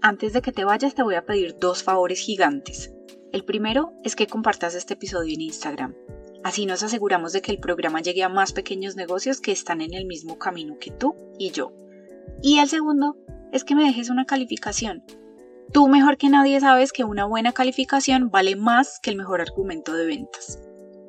Antes 0.02 0.32
de 0.32 0.42
que 0.42 0.52
te 0.52 0.64
vayas 0.64 0.94
te 0.94 1.02
voy 1.02 1.14
a 1.14 1.24
pedir 1.24 1.58
dos 1.60 1.84
favores 1.84 2.20
gigantes. 2.20 2.95
El 3.36 3.44
primero 3.44 3.92
es 4.02 4.16
que 4.16 4.26
compartas 4.26 4.74
este 4.74 4.94
episodio 4.94 5.34
en 5.34 5.42
Instagram. 5.42 5.94
Así 6.42 6.64
nos 6.64 6.82
aseguramos 6.82 7.34
de 7.34 7.42
que 7.42 7.52
el 7.52 7.58
programa 7.58 8.00
llegue 8.00 8.22
a 8.22 8.30
más 8.30 8.54
pequeños 8.54 8.96
negocios 8.96 9.42
que 9.42 9.52
están 9.52 9.82
en 9.82 9.92
el 9.92 10.06
mismo 10.06 10.38
camino 10.38 10.78
que 10.80 10.90
tú 10.90 11.14
y 11.38 11.50
yo. 11.50 11.70
Y 12.40 12.60
el 12.60 12.68
segundo 12.70 13.18
es 13.52 13.62
que 13.62 13.74
me 13.74 13.84
dejes 13.84 14.08
una 14.08 14.24
calificación. 14.24 15.04
Tú 15.70 15.86
mejor 15.86 16.16
que 16.16 16.30
nadie 16.30 16.58
sabes 16.60 16.94
que 16.94 17.04
una 17.04 17.26
buena 17.26 17.52
calificación 17.52 18.30
vale 18.30 18.56
más 18.56 19.00
que 19.02 19.10
el 19.10 19.16
mejor 19.16 19.42
argumento 19.42 19.92
de 19.92 20.06
ventas. 20.06 20.58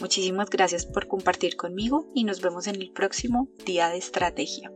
Muchísimas 0.02 0.50
gracias 0.50 0.86
por 0.86 1.08
compartir 1.08 1.56
conmigo 1.56 2.12
y 2.14 2.26
nos 2.26 2.42
vemos 2.42 2.68
en 2.68 2.76
el 2.76 2.92
próximo 2.92 3.48
día 3.66 3.88
de 3.88 4.00
estrategia. 4.00 4.70